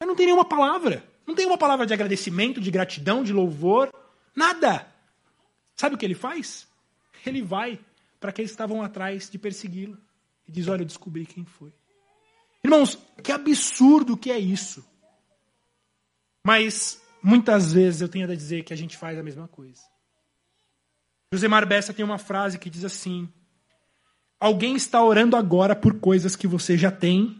[0.00, 3.92] Mas não tem nenhuma palavra, não tem uma palavra de agradecimento, de gratidão, de louvor,
[4.34, 4.90] nada.
[5.76, 6.66] Sabe o que ele faz?
[7.26, 7.78] Ele vai
[8.18, 9.98] para aqueles que estavam atrás de persegui-lo
[10.48, 11.70] e diz: Olha, eu descobri quem foi.
[12.64, 14.82] Irmãos, que absurdo que é isso.
[16.42, 19.82] Mas muitas vezes eu tenho a dizer que a gente faz a mesma coisa.
[21.30, 23.30] Josemar Bessa tem uma frase que diz assim:
[24.40, 27.38] Alguém está orando agora por coisas que você já tem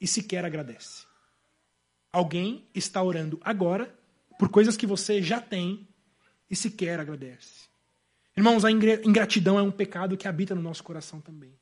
[0.00, 1.05] e sequer agradece.
[2.16, 3.94] Alguém está orando agora
[4.38, 5.86] por coisas que você já tem
[6.50, 7.66] e sequer agradece.
[8.34, 11.52] Irmãos, a ingratidão é um pecado que habita no nosso coração também.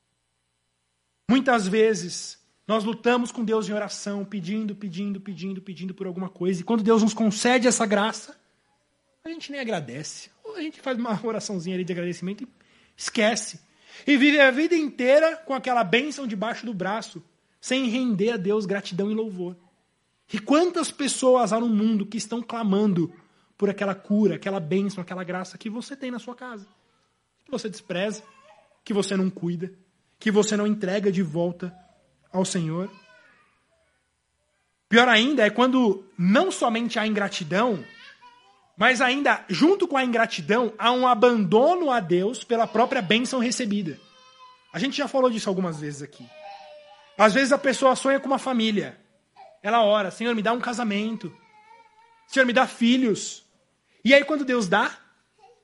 [1.29, 2.39] Muitas vezes
[2.69, 6.61] nós lutamos com Deus em oração, pedindo, pedindo, pedindo, pedindo por alguma coisa.
[6.61, 8.39] E quando Deus nos concede essa graça,
[9.25, 10.31] a gente nem agradece.
[10.55, 12.49] a gente faz uma oraçãozinha ali de agradecimento e
[12.97, 13.59] esquece.
[14.07, 17.21] E vive a vida inteira com aquela bênção debaixo do braço,
[17.61, 19.57] sem render a Deus gratidão e louvor.
[20.33, 23.13] E quantas pessoas há no mundo que estão clamando
[23.57, 26.67] por aquela cura, aquela bênção, aquela graça que você tem na sua casa,
[27.45, 28.23] que você despreza,
[28.85, 29.73] que você não cuida,
[30.19, 31.75] que você não entrega de volta
[32.33, 32.91] ao Senhor.
[34.89, 37.85] Pior ainda é quando não somente há ingratidão,
[38.77, 43.99] mas ainda, junto com a ingratidão, há um abandono a Deus pela própria bênção recebida.
[44.73, 46.27] A gente já falou disso algumas vezes aqui.
[47.17, 49.01] Às vezes a pessoa sonha com uma família.
[49.65, 51.35] Ela ora, Senhor, me dá um casamento.
[52.29, 53.43] Senhor, me dá filhos.
[54.05, 54.95] E aí, quando Deus dá,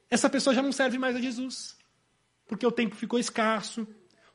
[0.09, 1.77] essa pessoa já não serve mais a Jesus.
[2.47, 3.87] Porque o tempo ficou escasso,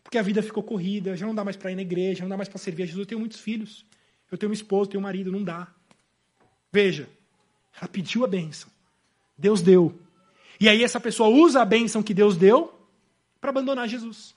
[0.03, 2.37] porque a vida ficou corrida, já não dá mais para ir na igreja, não dá
[2.37, 3.01] mais para servir a Jesus.
[3.01, 3.83] Eu tenho muitos filhos.
[4.31, 5.67] Eu tenho uma esposa, tenho um marido, não dá.
[6.71, 7.09] Veja,
[7.75, 8.69] ela pediu a bênção.
[9.35, 9.99] Deus deu.
[10.59, 12.71] E aí essa pessoa usa a bênção que Deus deu
[13.41, 14.35] para abandonar Jesus.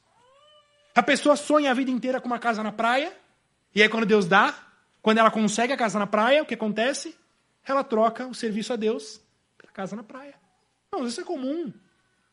[0.95, 3.15] A pessoa sonha a vida inteira com uma casa na praia,
[3.75, 4.68] e aí quando Deus dá,
[5.09, 7.17] quando ela consegue a casa na praia, o que acontece?
[7.65, 9.23] Ela troca o serviço a Deus
[9.57, 10.35] pela casa na praia.
[10.93, 11.73] Não, isso é comum.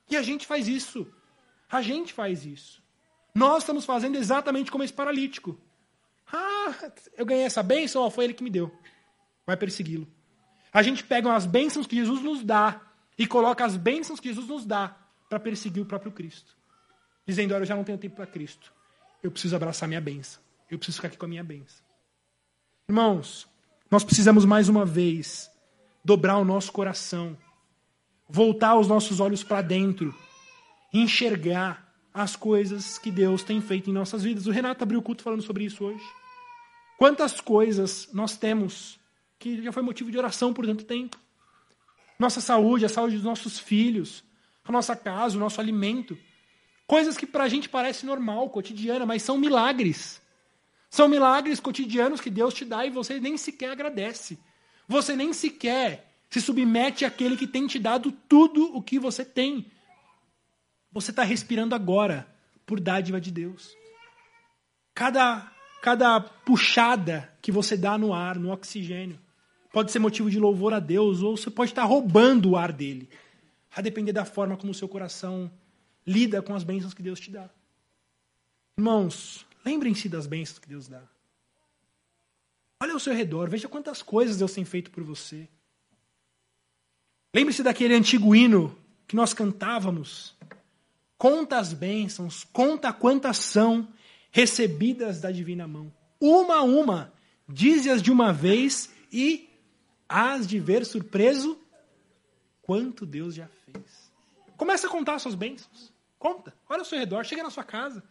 [0.09, 1.07] E a gente faz isso.
[1.71, 2.83] A gente faz isso.
[3.33, 5.57] Nós estamos fazendo exatamente como esse paralítico.
[6.29, 8.69] Ah, eu ganhei essa bênção, ó, foi ele que me deu.
[9.47, 10.05] Vai persegui-lo.
[10.73, 12.81] A gente pega as bênçãos que Jesus nos dá
[13.17, 14.97] e coloca as bênçãos que Jesus nos dá
[15.29, 16.53] para perseguir o próprio Cristo.
[17.25, 18.73] Dizendo, olha, eu já não tenho tempo para Cristo.
[19.23, 20.41] Eu preciso abraçar minha bênção.
[20.69, 21.84] Eu preciso ficar aqui com a minha bênção.
[22.87, 23.47] Irmãos,
[23.89, 25.49] nós precisamos mais uma vez
[26.03, 27.35] dobrar o nosso coração,
[28.29, 30.13] voltar os nossos olhos para dentro,
[30.93, 34.45] enxergar as coisas que Deus tem feito em nossas vidas.
[34.45, 36.03] O Renato abriu o culto falando sobre isso hoje.
[36.97, 38.99] Quantas coisas nós temos
[39.39, 41.17] que já foi motivo de oração por tanto tempo.
[42.17, 44.23] Nossa saúde, a saúde dos nossos filhos,
[44.63, 46.17] a nossa casa, o nosso alimento.
[46.87, 50.21] Coisas que para a gente parece normal, cotidiana, mas são milagres.
[50.95, 54.39] São milagres cotidianos que Deus te dá e você nem sequer agradece.
[54.87, 59.69] Você nem sequer se submete àquele que tem te dado tudo o que você tem.
[60.93, 62.25] Você está respirando agora
[62.65, 63.75] por dádiva de Deus.
[64.93, 69.19] Cada, cada puxada que você dá no ar, no oxigênio,
[69.73, 73.09] pode ser motivo de louvor a Deus, ou você pode estar roubando o ar dele.
[73.75, 75.51] A depender da forma como o seu coração
[76.07, 77.49] lida com as bênçãos que Deus te dá.
[78.77, 81.01] Irmãos, lembrem-se das bênçãos que Deus dá.
[82.81, 85.47] Olha ao seu redor, veja quantas coisas Deus tem feito por você.
[87.33, 90.35] Lembre-se daquele antigo hino que nós cantávamos.
[91.17, 93.87] Conta as bênçãos, conta quantas são
[94.31, 95.91] recebidas da divina mão.
[96.19, 97.13] Uma a uma,
[97.47, 99.49] dize-as de uma vez e
[100.07, 101.57] hás de ver surpreso
[102.61, 104.11] quanto Deus já fez.
[104.57, 105.93] Começa a contar as suas bênçãos.
[106.17, 106.53] Conta.
[106.69, 108.03] Olha ao seu redor, chega na sua casa.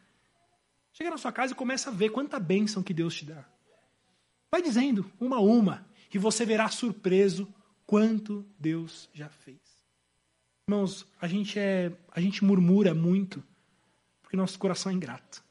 [0.95, 3.45] Chega na sua casa e começa a ver quanta bênção que Deus te dá.
[4.51, 7.53] Vai dizendo, uma a uma, e você verá surpreso
[7.85, 9.59] quanto Deus já fez.
[10.67, 13.45] Irmãos, a gente é, a gente murmura muito
[14.23, 15.45] porque nosso coração é ingrato.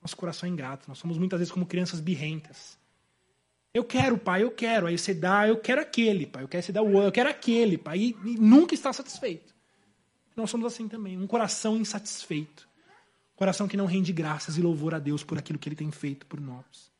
[0.00, 0.88] Nosso coração é ingrato.
[0.88, 2.78] Nós somos muitas vezes como crianças birrentas.
[3.74, 4.86] Eu quero, pai, eu quero.
[4.86, 6.44] Aí você dá, eu quero aquele, pai.
[6.44, 7.98] Eu quero você dar o eu quero aquele, pai.
[7.98, 9.52] E, e nunca está satisfeito.
[10.36, 11.18] Nós somos assim também.
[11.18, 12.69] Um coração insatisfeito.
[13.40, 16.26] Coração que não rende graças e louvor a Deus por aquilo que ele tem feito
[16.26, 16.92] por nós.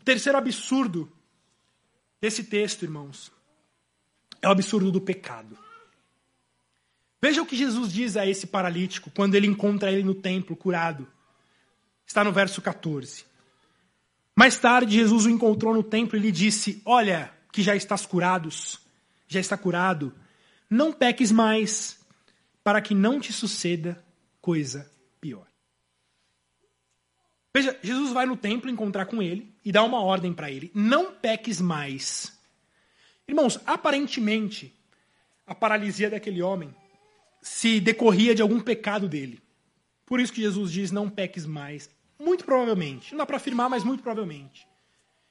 [0.00, 1.10] O terceiro absurdo
[2.20, 3.32] desse texto, irmãos,
[4.40, 5.58] é o absurdo do pecado.
[7.20, 11.04] Veja o que Jesus diz a esse paralítico quando ele encontra ele no templo curado.
[12.06, 13.24] Está no verso 14.
[14.36, 18.78] Mais tarde, Jesus o encontrou no templo e lhe disse: Olha, que já estás curados,
[19.26, 20.14] já está curado.
[20.70, 21.98] Não peques mais,
[22.62, 24.00] para que não te suceda
[24.40, 25.46] coisa pior.
[27.54, 31.12] Veja, Jesus vai no templo encontrar com ele e dá uma ordem para ele: Não
[31.12, 32.38] peques mais.
[33.26, 34.74] Irmãos, aparentemente,
[35.46, 36.74] a paralisia daquele homem
[37.42, 39.40] se decorria de algum pecado dele.
[40.06, 41.90] Por isso que Jesus diz: Não peques mais.
[42.18, 43.12] Muito provavelmente.
[43.12, 44.66] Não dá para afirmar, mas muito provavelmente.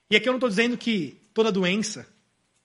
[0.10, 2.08] E aqui eu não estou dizendo que toda doença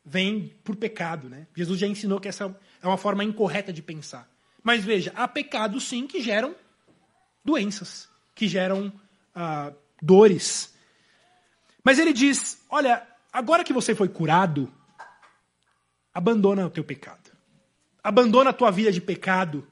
[0.05, 1.29] vem por pecado.
[1.29, 1.47] Né?
[1.57, 4.31] Jesus já ensinou que essa é uma forma incorreta de pensar.
[4.63, 6.55] Mas veja, há pecados sim que geram
[7.45, 8.93] doenças, que geram
[9.35, 10.75] ah, dores.
[11.85, 14.73] Mas ele diz: olha, agora que você foi curado,
[16.13, 17.31] abandona o teu pecado.
[18.03, 19.67] Abandona a tua vida de pecado,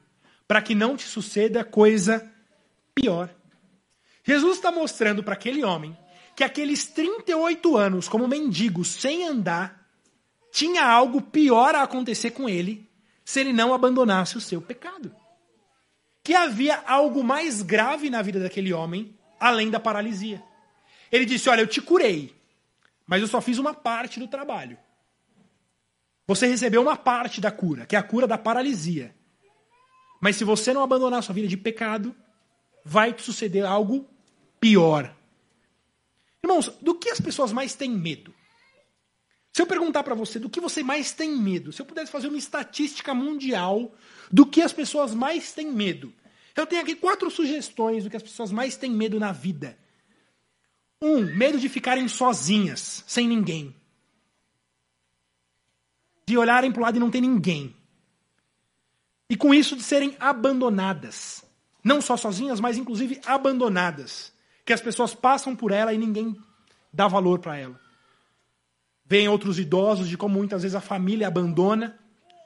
[0.47, 2.31] para que não te suceda coisa
[2.95, 3.29] pior.
[4.23, 5.97] Jesus está mostrando para aquele homem
[6.35, 9.85] que aqueles 38 anos como mendigo, sem andar,
[10.51, 12.89] tinha algo pior a acontecer com ele
[13.23, 15.13] se ele não abandonasse o seu pecado.
[16.23, 20.41] Que havia algo mais grave na vida daquele homem, além da paralisia.
[21.11, 22.35] Ele disse: Olha, eu te curei,
[23.05, 24.77] mas eu só fiz uma parte do trabalho.
[26.27, 29.13] Você recebeu uma parte da cura, que é a cura da paralisia.
[30.21, 32.15] Mas se você não abandonar a sua vida de pecado,
[32.85, 34.07] vai te suceder algo
[34.59, 35.13] pior.
[36.43, 38.33] Irmãos, do que as pessoas mais têm medo?
[39.53, 42.27] Se eu perguntar para você do que você mais tem medo, se eu pudesse fazer
[42.27, 43.93] uma estatística mundial
[44.31, 46.13] do que as pessoas mais têm medo,
[46.55, 49.77] eu tenho aqui quatro sugestões do que as pessoas mais têm medo na vida.
[51.01, 53.75] Um, medo de ficarem sozinhas, sem ninguém.
[56.27, 57.75] De olharem para o lado e não ter ninguém.
[59.29, 61.43] E com isso de serem abandonadas.
[61.83, 64.31] Não só sozinhas, mas inclusive abandonadas.
[64.63, 66.37] Que as pessoas passam por ela e ninguém
[66.93, 67.80] dá valor para ela.
[69.11, 71.99] Vêm outros idosos de como muitas vezes a família abandona,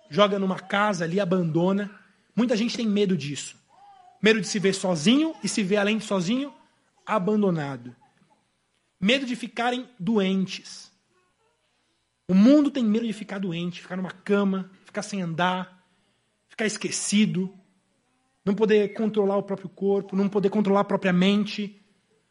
[0.09, 1.91] joga numa casa ali, abandona.
[2.35, 3.55] Muita gente tem medo disso.
[4.19, 6.51] Medo de se ver sozinho e se ver além de sozinho,
[7.05, 7.95] abandonado.
[8.99, 10.91] Medo de ficarem doentes.
[12.27, 15.85] O mundo tem medo de ficar doente, ficar numa cama, ficar sem andar,
[16.47, 17.53] ficar esquecido,
[18.43, 21.79] não poder controlar o próprio corpo, não poder controlar a própria mente.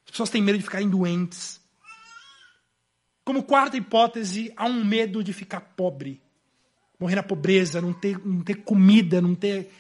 [0.04, 1.63] As pessoas têm medo de ficarem doentes.
[3.24, 6.20] Como quarta hipótese, há um medo de ficar pobre.
[7.00, 9.70] Morrer na pobreza, não ter, não ter comida, não ter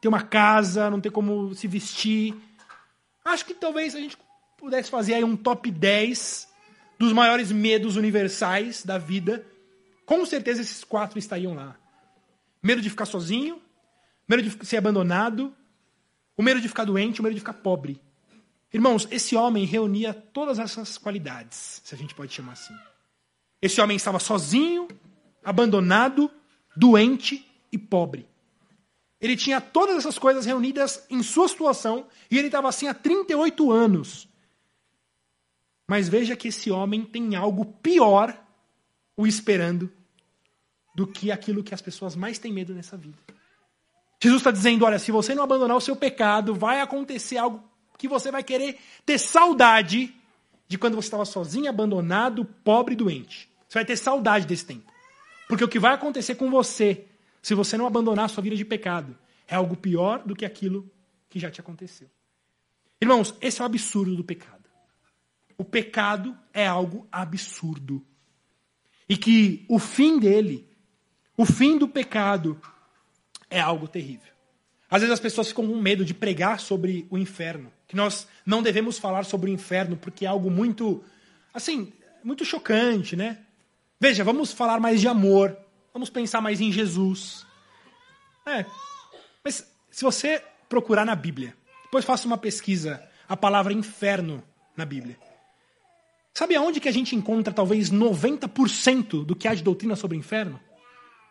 [0.00, 2.34] ter uma casa, não ter como se vestir.
[3.24, 4.18] Acho que talvez a gente
[4.58, 6.48] pudesse fazer aí um top 10
[6.98, 9.44] dos maiores medos universais da vida,
[10.04, 11.76] com certeza esses quatro estariam lá.
[12.62, 13.60] Medo de ficar sozinho,
[14.28, 15.54] medo de ser abandonado,
[16.36, 18.00] o medo de ficar doente, o medo de ficar pobre.
[18.74, 22.74] Irmãos, esse homem reunia todas essas qualidades, se a gente pode chamar assim.
[23.62, 24.88] Esse homem estava sozinho,
[25.44, 26.28] abandonado,
[26.76, 28.26] doente e pobre.
[29.20, 33.70] Ele tinha todas essas coisas reunidas em sua situação e ele estava assim há 38
[33.70, 34.28] anos.
[35.86, 38.36] Mas veja que esse homem tem algo pior
[39.16, 39.88] o esperando
[40.96, 43.16] do que aquilo que as pessoas mais têm medo nessa vida.
[44.20, 47.62] Jesus está dizendo: olha, se você não abandonar o seu pecado, vai acontecer algo
[47.96, 50.14] que você vai querer ter saudade
[50.66, 53.48] de quando você estava sozinho, abandonado, pobre e doente.
[53.68, 54.92] Você vai ter saudade desse tempo.
[55.48, 57.06] Porque o que vai acontecer com você,
[57.42, 59.16] se você não abandonar a sua vida de pecado,
[59.46, 60.90] é algo pior do que aquilo
[61.28, 62.08] que já te aconteceu.
[63.00, 64.64] Irmãos, esse é o absurdo do pecado.
[65.56, 68.04] O pecado é algo absurdo.
[69.08, 70.68] E que o fim dele,
[71.36, 72.60] o fim do pecado,
[73.50, 74.33] é algo terrível.
[74.94, 78.62] Às vezes as pessoas ficam com medo de pregar sobre o inferno, que nós não
[78.62, 81.02] devemos falar sobre o inferno porque é algo muito,
[81.52, 81.92] assim,
[82.22, 83.38] muito chocante, né?
[83.98, 85.58] Veja, vamos falar mais de amor,
[85.92, 87.44] vamos pensar mais em Jesus.
[88.46, 88.64] É,
[89.42, 94.44] mas se você procurar na Bíblia, depois faça uma pesquisa, a palavra inferno
[94.76, 95.18] na Bíblia.
[96.32, 100.20] Sabe aonde que a gente encontra talvez 90% do que há de doutrina sobre o
[100.20, 100.60] inferno?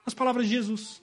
[0.05, 1.01] Nas palavras de Jesus.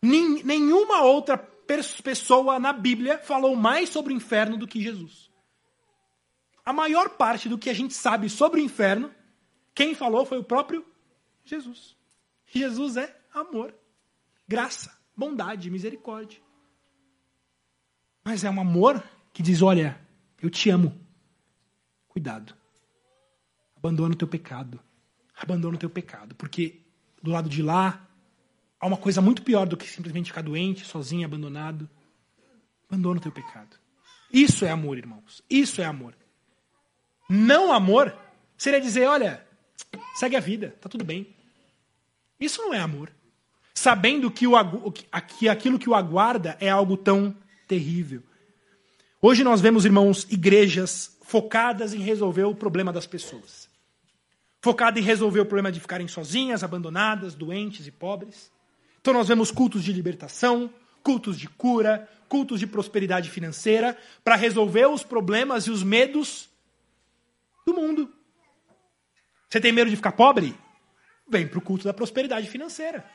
[0.00, 5.30] Nenhuma outra pessoa na Bíblia falou mais sobre o inferno do que Jesus.
[6.64, 9.14] A maior parte do que a gente sabe sobre o inferno,
[9.74, 10.84] quem falou foi o próprio
[11.44, 11.96] Jesus.
[12.46, 13.74] Jesus é amor,
[14.48, 16.40] graça, bondade, misericórdia.
[18.24, 19.02] Mas é um amor
[19.32, 20.00] que diz: olha,
[20.40, 20.98] eu te amo.
[22.08, 22.54] Cuidado.
[23.76, 24.80] Abandona o teu pecado.
[25.36, 26.34] Abandona o teu pecado.
[26.34, 26.80] Porque
[27.22, 28.05] do lado de lá
[28.80, 31.88] há uma coisa muito pior do que simplesmente ficar doente, sozinho, abandonado.
[32.88, 33.76] Abandona o teu pecado.
[34.32, 35.42] Isso é amor, irmãos.
[35.48, 36.14] Isso é amor.
[37.28, 38.16] Não amor
[38.56, 39.44] seria dizer: olha,
[40.14, 41.34] segue a vida, tá tudo bem.
[42.38, 43.10] Isso não é amor.
[43.74, 47.36] Sabendo que, o, que aquilo que o aguarda é algo tão
[47.68, 48.22] terrível.
[49.20, 53.68] Hoje nós vemos, irmãos, igrejas focadas em resolver o problema das pessoas
[54.66, 58.50] focada em resolver o problema de ficarem sozinhas, abandonadas, doentes e pobres.
[59.06, 60.68] Então nós vemos cultos de libertação,
[61.00, 66.48] cultos de cura, cultos de prosperidade financeira, para resolver os problemas e os medos
[67.64, 68.12] do mundo.
[69.48, 70.58] Você tem medo de ficar pobre?
[71.28, 73.08] Vem para o culto da prosperidade financeira.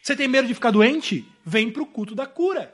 [0.00, 1.26] Você tem medo de ficar doente?
[1.44, 2.72] Vem para o culto da cura.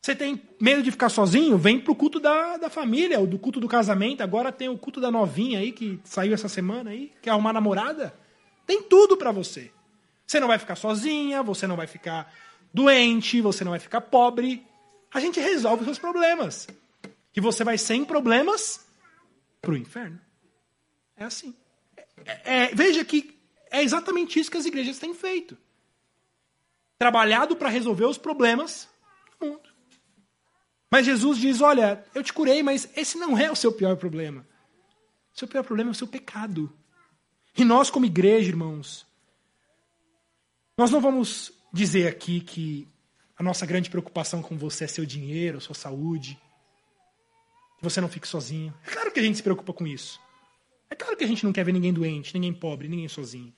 [0.00, 1.56] Você tem medo de ficar sozinho?
[1.56, 4.24] Vem pro culto da, da família, ou do culto do casamento.
[4.24, 8.12] Agora tem o culto da novinha aí, que saiu essa semana aí, quer arrumar namorada.
[8.66, 9.70] Tem tudo para você.
[10.32, 12.32] Você não vai ficar sozinha, você não vai ficar
[12.72, 14.66] doente, você não vai ficar pobre.
[15.12, 16.66] A gente resolve os seus problemas.
[17.36, 18.82] E você vai sem problemas
[19.60, 20.18] pro inferno.
[21.18, 21.54] É assim.
[22.24, 23.38] É, é, veja que
[23.70, 25.54] é exatamente isso que as igrejas têm feito.
[26.98, 28.88] trabalhado para resolver os problemas
[29.38, 29.68] do mundo.
[30.90, 34.46] Mas Jesus diz: Olha, eu te curei, mas esse não é o seu pior problema.
[35.34, 36.72] O seu pior problema é o seu pecado.
[37.54, 39.11] E nós, como igreja, irmãos,
[40.76, 42.88] nós não vamos dizer aqui que
[43.38, 46.38] a nossa grande preocupação com você é seu dinheiro, sua saúde,
[47.78, 48.72] que você não fique sozinho.
[48.86, 50.20] É claro que a gente se preocupa com isso.
[50.88, 53.52] É claro que a gente não quer ver ninguém doente, ninguém pobre, ninguém sozinho.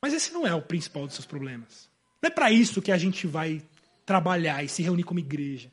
[0.00, 1.88] Mas esse não é o principal dos seus problemas.
[2.20, 3.62] Não é para isso que a gente vai
[4.04, 5.70] trabalhar e se reunir como igreja.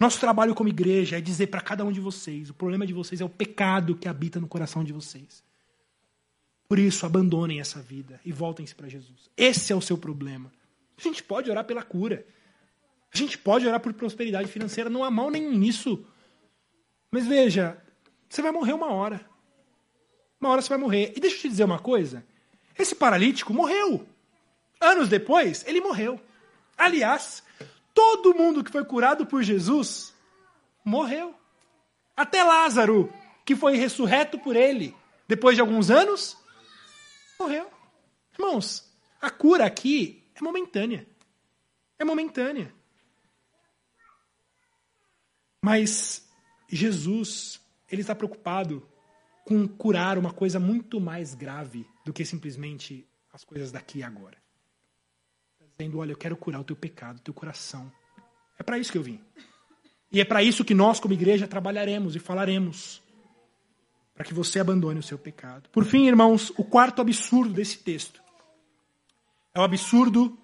[0.00, 3.20] Nosso trabalho como igreja é dizer para cada um de vocês: o problema de vocês
[3.20, 5.42] é o pecado que habita no coração de vocês.
[6.68, 9.30] Por isso, abandonem essa vida e voltem-se para Jesus.
[9.36, 10.52] Esse é o seu problema.
[10.98, 12.26] A gente pode orar pela cura.
[13.12, 14.90] A gente pode orar por prosperidade financeira.
[14.90, 16.04] Não há mal nenhum nisso.
[17.10, 17.82] Mas veja,
[18.28, 19.26] você vai morrer uma hora.
[20.38, 21.14] Uma hora você vai morrer.
[21.16, 22.24] E deixa eu te dizer uma coisa:
[22.78, 24.06] esse paralítico morreu.
[24.80, 26.20] Anos depois, ele morreu.
[26.76, 27.42] Aliás,
[27.94, 30.14] todo mundo que foi curado por Jesus
[30.84, 31.34] morreu.
[32.16, 33.12] Até Lázaro,
[33.44, 34.94] que foi ressurreto por ele,
[35.26, 36.36] depois de alguns anos,
[37.38, 37.70] morreu.
[38.32, 41.06] Irmãos, a cura aqui é momentânea.
[41.98, 42.72] É momentânea.
[45.64, 46.28] Mas
[46.68, 47.60] Jesus,
[47.90, 48.86] ele está preocupado
[49.44, 54.36] com curar uma coisa muito mais grave do que simplesmente as coisas daqui e agora.
[55.54, 57.90] Está dizendo, olha, eu quero curar o teu pecado, o teu coração.
[58.58, 59.20] É para isso que eu vim.
[60.10, 63.02] E é para isso que nós, como igreja, trabalharemos e falaremos
[64.18, 65.70] para que você abandone o seu pecado.
[65.70, 68.20] Por fim, irmãos, o quarto absurdo desse texto
[69.54, 70.36] é o absurdo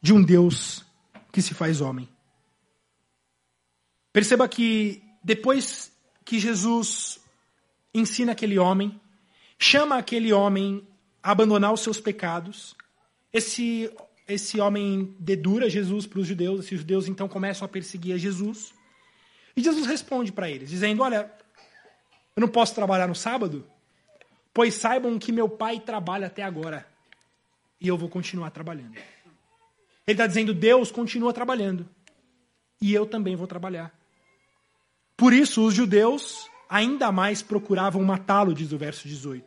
[0.00, 0.86] de um Deus
[1.30, 2.08] que se faz homem.
[4.10, 5.92] Perceba que depois
[6.24, 7.20] que Jesus
[7.92, 8.98] ensina aquele homem,
[9.58, 10.88] chama aquele homem
[11.22, 12.74] a abandonar os seus pecados,
[13.30, 13.92] esse,
[14.26, 18.72] esse homem dedura Jesus para os judeus, esses judeus então começam a perseguir a Jesus.
[19.54, 21.30] E Jesus responde para eles, dizendo: Olha,
[22.40, 23.66] eu não posso trabalhar no sábado?
[24.52, 26.88] Pois saibam que meu pai trabalha até agora.
[27.78, 28.94] E eu vou continuar trabalhando.
[28.94, 29.04] Ele
[30.14, 31.86] está dizendo: Deus continua trabalhando.
[32.80, 33.92] E eu também vou trabalhar.
[35.18, 39.44] Por isso, os judeus ainda mais procuravam matá-lo, diz o verso 18.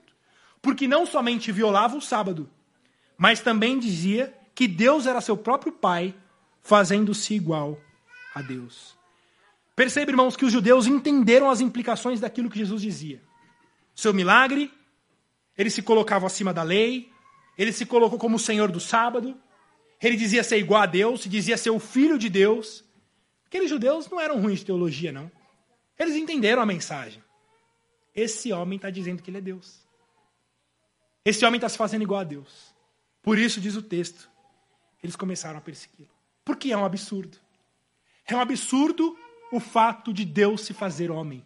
[0.61, 2.47] Porque não somente violava o sábado,
[3.17, 6.13] mas também dizia que Deus era seu próprio pai,
[6.61, 7.81] fazendo-se igual
[8.35, 8.95] a Deus.
[9.75, 13.21] Perceba, irmãos, que os judeus entenderam as implicações daquilo que Jesus dizia.
[13.95, 14.71] Seu milagre,
[15.57, 17.11] ele se colocava acima da lei,
[17.57, 19.37] ele se colocou como o Senhor do sábado,
[20.01, 22.83] ele dizia ser igual a Deus, se dizia ser o filho de Deus.
[23.45, 25.31] Aqueles judeus não eram ruins de teologia, não.
[25.97, 27.23] Eles entenderam a mensagem.
[28.13, 29.81] Esse homem está dizendo que ele é Deus.
[31.25, 32.73] Esse homem está se fazendo igual a Deus.
[33.21, 34.29] Por isso, diz o texto,
[35.01, 36.09] eles começaram a persegui-lo.
[36.43, 37.37] Porque é um absurdo.
[38.25, 39.17] É um absurdo
[39.53, 41.45] o fato de Deus se fazer homem.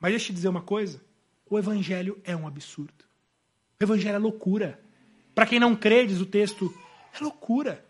[0.00, 1.00] Mas deixa eu te dizer uma coisa:
[1.48, 3.04] o evangelho é um absurdo.
[3.80, 4.80] O evangelho é loucura.
[5.32, 6.74] Para quem não crê, diz o texto,
[7.14, 7.86] é loucura.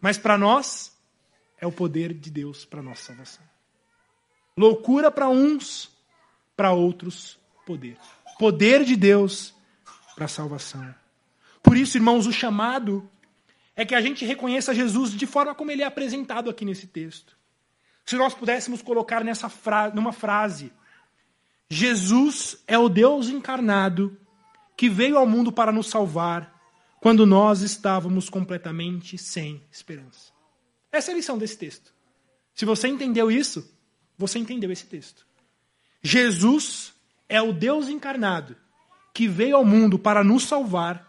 [0.00, 0.96] Mas para nós,
[1.60, 3.44] é o poder de Deus para nossa salvação.
[4.56, 5.90] Loucura para uns,
[6.56, 7.98] para outros, poder.
[8.38, 9.54] Poder de Deus
[10.14, 10.94] para a salvação.
[11.62, 13.08] Por isso, irmãos, o chamado
[13.74, 17.41] é que a gente reconheça Jesus de forma como ele é apresentado aqui nesse texto.
[18.04, 20.72] Se nós pudéssemos colocar nessa fra numa frase,
[21.68, 24.18] Jesus é o Deus encarnado
[24.76, 26.52] que veio ao mundo para nos salvar
[27.00, 30.32] quando nós estávamos completamente sem esperança.
[30.90, 31.92] Essa é a lição desse texto.
[32.54, 33.76] Se você entendeu isso,
[34.18, 35.26] você entendeu esse texto.
[36.02, 36.92] Jesus
[37.28, 38.56] é o Deus encarnado
[39.14, 41.08] que veio ao mundo para nos salvar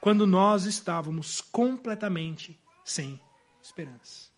[0.00, 3.20] quando nós estávamos completamente sem
[3.62, 4.33] esperança.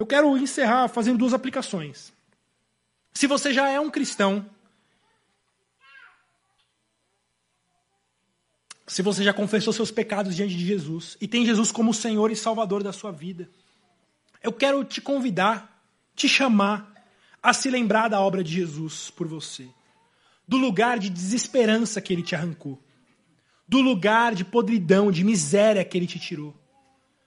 [0.00, 2.10] Eu quero encerrar fazendo duas aplicações.
[3.12, 4.48] Se você já é um cristão,
[8.86, 12.36] se você já confessou seus pecados diante de Jesus e tem Jesus como Senhor e
[12.36, 13.46] Salvador da sua vida,
[14.42, 15.84] eu quero te convidar,
[16.16, 16.90] te chamar
[17.42, 19.68] a se lembrar da obra de Jesus por você,
[20.48, 22.82] do lugar de desesperança que ele te arrancou,
[23.68, 26.58] do lugar de podridão, de miséria que ele te tirou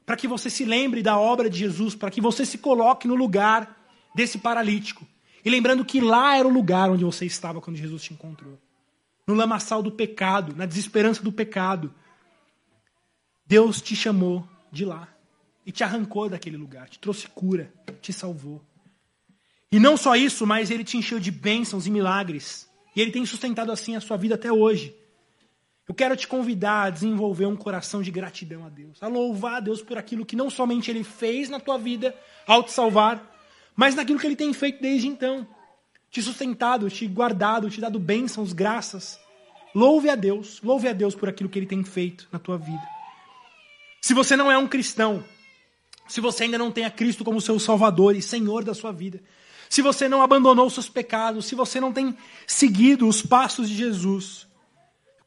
[0.06, 3.16] para que você se lembre da obra de Jesus, para que você se coloque no
[3.16, 3.78] lugar
[4.14, 5.08] desse paralítico.
[5.44, 8.58] E lembrando que lá era o lugar onde você estava quando Jesus te encontrou.
[9.28, 11.94] No lamaçal do pecado, na desesperança do pecado.
[13.46, 15.08] Deus te chamou de lá
[15.66, 18.62] e te arrancou daquele lugar, te trouxe cura, te salvou.
[19.72, 22.70] E não só isso, mas ele te encheu de bênçãos e milagres.
[22.96, 24.96] E ele tem sustentado assim a sua vida até hoje.
[25.88, 29.60] Eu quero te convidar a desenvolver um coração de gratidão a Deus, a louvar a
[29.60, 32.16] Deus por aquilo que não somente Ele fez na tua vida
[32.48, 33.32] ao te salvar,
[33.76, 35.46] mas naquilo que Ele tem feito desde então.
[36.10, 39.20] Te sustentado, te guardado, te dado bênçãos, graças.
[39.76, 42.88] Louve a Deus, louve a Deus por aquilo que Ele tem feito na tua vida.
[44.00, 45.24] Se você não é um cristão,
[46.08, 49.22] se você ainda não tem a Cristo como seu Salvador e Senhor da sua vida,
[49.70, 52.16] se você não abandonou seus pecados, se você não tem
[52.46, 54.48] seguido os passos de Jesus,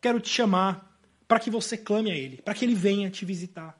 [0.06, 0.96] quero te chamar
[1.26, 3.76] para que você clame a Ele, para que Ele venha te visitar.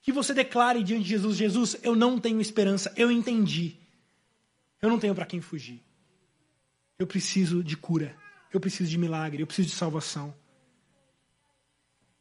[0.00, 3.76] Que você declare diante de Jesus: Jesus, eu não tenho esperança, eu entendi.
[4.80, 5.82] Eu não tenho para quem fugir.
[6.96, 8.16] Eu preciso de cura,
[8.52, 10.32] eu preciso de milagre, eu preciso de salvação.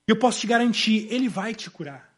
[0.08, 2.12] Eu posso te garantir, Ele vai te curar.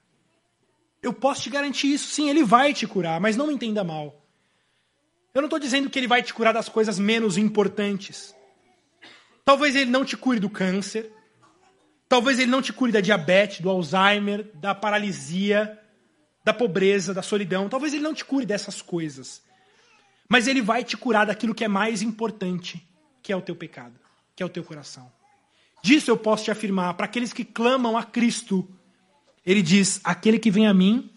[1.03, 4.25] Eu posso te garantir isso, sim, Ele vai te curar, mas não me entenda mal.
[5.33, 8.33] Eu não estou dizendo que ele vai te curar das coisas menos importantes.
[9.43, 11.11] Talvez ele não te cure do câncer.
[12.15, 15.77] Talvez ele não te cure da diabetes, do Alzheimer, da paralisia,
[16.45, 17.67] da pobreza, da solidão.
[17.67, 19.41] Talvez ele não te cure dessas coisas.
[20.29, 22.81] Mas ele vai te curar daquilo que é mais importante,
[23.21, 23.99] que é o teu pecado,
[24.33, 25.11] que é o teu coração.
[25.83, 28.65] Disso eu posso te afirmar, para aqueles que clamam a Cristo,
[29.45, 31.11] ele diz: aquele que vem a mim,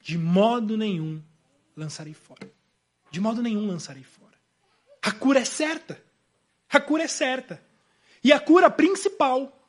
[0.00, 1.22] de modo nenhum
[1.76, 2.50] lançarei fora.
[3.10, 4.38] De modo nenhum lançarei fora.
[5.02, 6.02] A cura é certa.
[6.72, 7.62] A cura é certa.
[8.24, 9.59] E a cura principal.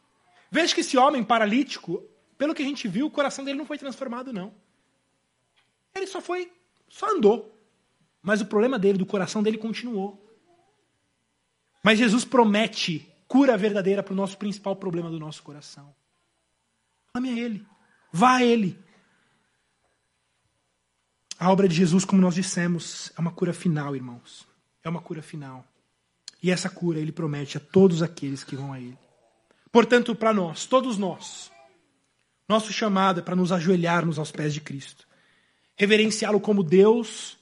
[0.52, 2.04] Veja que esse homem paralítico,
[2.38, 4.54] pelo que a gente viu, o coração dele não foi transformado, não.
[5.96, 6.52] Ele só foi,
[6.90, 7.58] só andou.
[8.22, 10.22] Mas o problema dele, do coração dele, continuou.
[11.82, 15.96] Mas Jesus promete cura verdadeira para o nosso principal problema do nosso coração.
[17.14, 17.66] Ame a Ele.
[18.12, 18.78] Vá a Ele.
[21.40, 24.46] A obra de Jesus, como nós dissemos, é uma cura final, irmãos.
[24.84, 25.66] É uma cura final.
[26.44, 28.98] E essa cura ele promete a todos aqueles que vão a ele.
[29.72, 31.52] Portanto, para nós, todos nós,
[32.48, 35.08] nosso chamado é para nos ajoelharmos aos pés de Cristo,
[35.78, 37.38] reverenciá-lo como Deus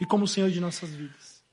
[0.00, 1.44] e como Senhor de nossas vidas,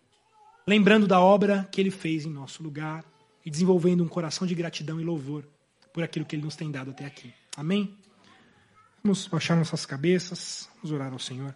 [0.65, 3.03] lembrando da obra que ele fez em nosso lugar
[3.45, 5.45] e desenvolvendo um coração de gratidão e louvor
[5.91, 7.33] por aquilo que ele nos tem dado até aqui.
[7.57, 7.97] Amém?
[9.03, 11.53] Vamos baixar nossas cabeças, vamos orar ao Senhor.